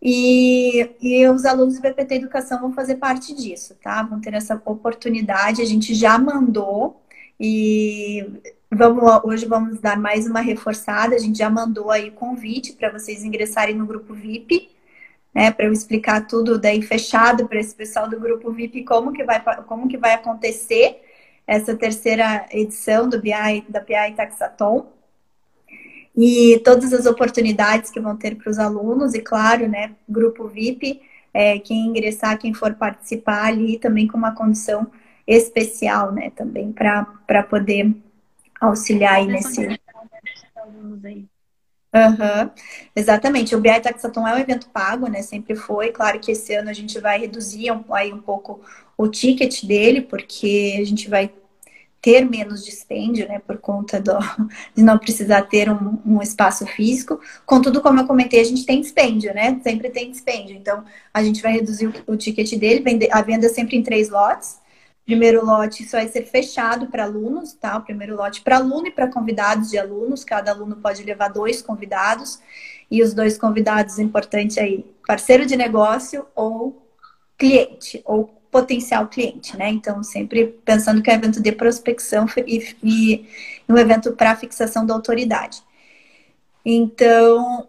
[0.00, 4.02] E, e, os alunos do BPT Educação vão fazer parte disso, tá?
[4.02, 5.62] Vão ter essa oportunidade.
[5.62, 7.00] A gente já mandou
[7.38, 8.26] e
[8.70, 11.14] vamos, hoje vamos dar mais uma reforçada.
[11.14, 14.70] A gente já mandou aí o convite para vocês ingressarem no grupo VIP,
[15.34, 15.50] né?
[15.50, 19.42] Para eu explicar tudo daí fechado para esse pessoal do grupo VIP como que vai,
[19.66, 21.00] como que vai acontecer
[21.46, 24.86] essa terceira edição do BI, da BI Taxaton
[26.16, 31.00] e todas as oportunidades que vão ter para os alunos, e claro, né, grupo VIP,
[31.32, 34.86] é, quem ingressar, quem for participar ali também com uma condição
[35.26, 37.94] especial, né, também para poder
[38.60, 39.68] auxiliar aí nesse.
[41.94, 42.50] Uhum,
[42.96, 43.54] exatamente.
[43.54, 45.20] O BI Taxaton é um evento pago, né?
[45.20, 45.92] Sempre foi.
[45.92, 48.60] Claro que esse ano a gente vai reduzir um, aí um pouco
[48.96, 51.30] o ticket dele, porque a gente vai
[52.00, 54.18] ter menos dispêndio, né, por conta do,
[54.74, 57.20] de não precisar ter um, um, espaço físico.
[57.46, 59.60] Contudo, como eu comentei, a gente tem dispêndio, né?
[59.62, 60.56] Sempre tem dispêndio.
[60.56, 60.84] Então,
[61.14, 62.82] a gente vai reduzir o, o ticket dele,
[63.12, 64.61] a venda é sempre em três lotes.
[65.04, 67.76] Primeiro lote isso vai ser fechado para alunos, tá?
[67.76, 70.24] O primeiro lote para aluno e para convidados de alunos.
[70.24, 72.40] Cada aluno pode levar dois convidados.
[72.90, 76.86] E os dois convidados, importante aí, parceiro de negócio ou
[77.38, 79.70] cliente, ou potencial cliente, né?
[79.70, 83.28] Então, sempre pensando que é um evento de prospecção e, e
[83.66, 85.62] um evento para fixação da autoridade.
[86.64, 87.66] Então,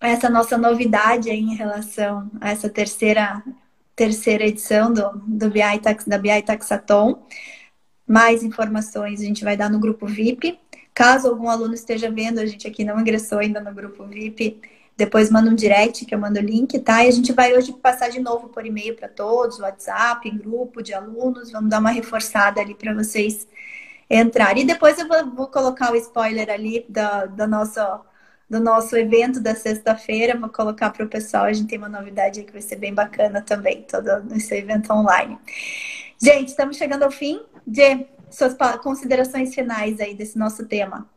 [0.00, 3.42] essa nossa novidade aí em relação a essa terceira,
[3.96, 7.26] terceira edição do, do BI Tax, da BI Taxaton.
[8.06, 10.58] Mais informações a gente vai dar no grupo VIP.
[10.94, 14.60] Caso algum aluno esteja vendo, a gente aqui não ingressou ainda no grupo VIP,
[14.96, 17.04] depois manda um direct que eu mando o link, tá?
[17.04, 20.94] E a gente vai hoje passar de novo por e-mail para todos, WhatsApp, grupo de
[20.94, 21.50] alunos.
[21.50, 23.48] Vamos dar uma reforçada ali para vocês
[24.08, 24.62] entrarem.
[24.62, 28.00] E depois eu vou, vou, colocar o spoiler ali da, da nossa,
[28.48, 30.38] do nosso evento da sexta-feira.
[30.38, 31.44] Vou colocar para o pessoal.
[31.44, 34.92] A gente tem uma novidade aí que vai ser bem bacana também, todo esse evento
[34.92, 35.38] online.
[36.22, 37.40] Gente, estamos chegando ao fim.
[37.66, 41.08] de suas considerações finais aí desse nosso tema.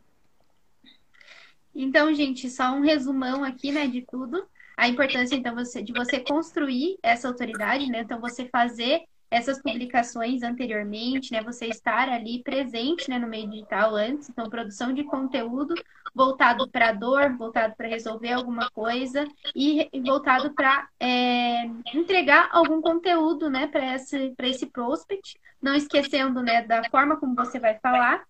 [1.74, 4.46] Então, gente, só um resumão aqui, né, de tudo.
[4.76, 8.00] A importância, então, você, de você construir essa autoridade, né?
[8.00, 11.42] Então, você fazer essas publicações anteriormente, né?
[11.42, 14.28] Você estar ali presente, né, no meio digital antes.
[14.28, 15.74] Então, produção de conteúdo
[16.14, 21.64] voltado para dor, voltado para resolver alguma coisa e voltado para é,
[21.94, 25.38] entregar algum conteúdo, né, para esse, esse prospect.
[25.60, 28.24] Não esquecendo, né, da forma como você vai falar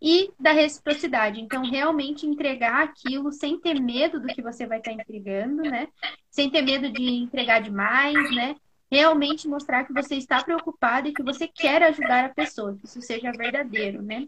[0.00, 1.40] e da reciprocidade.
[1.40, 5.88] Então, realmente entregar aquilo sem ter medo do que você vai estar entregando, né?
[6.30, 8.56] Sem ter medo de entregar demais, né?
[8.90, 13.00] Realmente mostrar que você está preocupado e que você quer ajudar a pessoa, que isso
[13.02, 14.26] seja verdadeiro, né?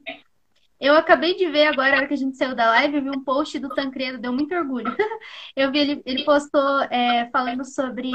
[0.81, 3.11] Eu acabei de ver agora, na hora que a gente saiu da live, eu vi
[3.11, 4.87] um post do Tancredo, deu muito orgulho.
[5.57, 8.11] Eu vi ele, ele postou é, falando sobre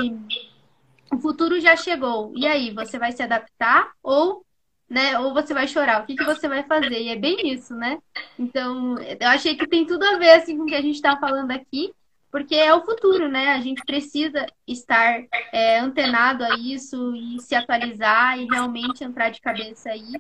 [1.12, 2.32] o futuro já chegou.
[2.34, 4.46] E aí, você vai se adaptar ou
[4.94, 5.18] né?
[5.18, 7.02] Ou você vai chorar, o que, que você vai fazer?
[7.02, 7.98] E é bem isso, né?
[8.38, 11.18] Então, eu achei que tem tudo a ver assim, com o que a gente está
[11.18, 11.92] falando aqui,
[12.34, 13.50] porque é o futuro, né?
[13.52, 19.40] A gente precisa estar é, antenado a isso e se atualizar e realmente entrar de
[19.40, 20.14] cabeça aí.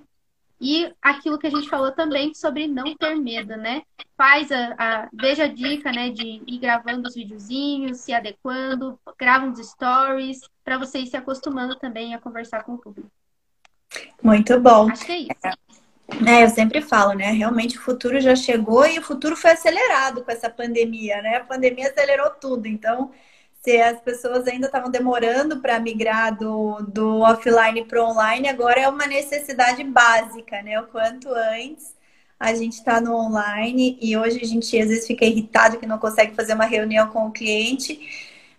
[0.61, 3.82] E aquilo que a gente falou também sobre não ter medo, né?
[4.16, 9.47] Faz a, a veja a dica, né, de ir gravando os videozinhos, se adequando, grava
[9.47, 13.09] uns stories, para você ir se acostumando também a conversar com o público.
[14.22, 14.88] Muito bom.
[14.91, 15.32] Acho que é isso.
[15.43, 15.53] É,
[16.43, 17.32] eu sempre falo, né?
[17.32, 21.38] Realmente o futuro já chegou e o futuro foi acelerado com essa pandemia, né?
[21.38, 22.67] A pandemia acelerou tudo.
[22.67, 23.11] Então,
[23.63, 28.88] se as pessoas ainda estavam demorando para migrar do, do offline para online, agora é
[28.89, 30.80] uma necessidade básica, né?
[30.82, 31.95] O quanto antes
[32.39, 35.97] a gente está no online e hoje a gente às vezes fica irritado que não
[35.97, 37.99] consegue fazer uma reunião com o cliente,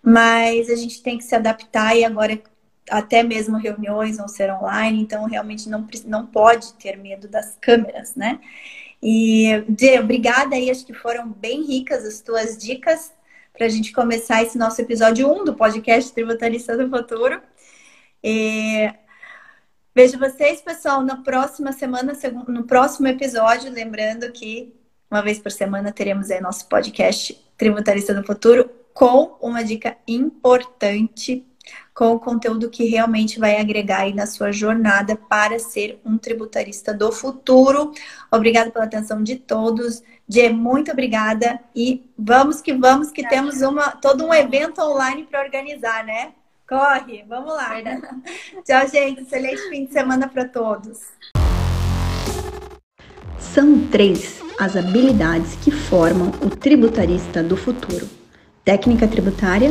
[0.03, 2.41] mas a gente tem que se adaptar e agora
[2.91, 8.15] até mesmo reuniões vão ser online, então realmente não, não pode ter medo das câmeras,
[8.15, 8.41] né?
[9.03, 13.13] E, Dê, obrigada aí, acho que foram bem ricas as tuas dicas
[13.53, 17.41] para a gente começar esse nosso episódio 1 do podcast Tributarista do Futuro.
[18.23, 18.93] E...
[19.95, 22.15] Vejo vocês, pessoal, na próxima semana,
[22.49, 23.71] no próximo episódio.
[23.71, 24.75] Lembrando que
[25.09, 31.47] uma vez por semana teremos aí nosso podcast Tributarista do Futuro com uma dica importante
[31.95, 36.93] com o conteúdo que realmente vai agregar aí na sua jornada para ser um tributarista
[36.93, 37.93] do futuro.
[38.33, 40.03] Obrigada pela atenção de todos.
[40.29, 45.43] Dê, muito obrigada e vamos que vamos que temos uma todo um evento online para
[45.43, 46.33] organizar, né?
[46.69, 47.75] Corre, vamos lá.
[48.65, 49.21] Tchau, gente.
[49.21, 50.99] Excelente fim de semana para todos.
[53.39, 58.09] São três as habilidades que formam o tributarista do futuro:
[58.65, 59.71] técnica tributária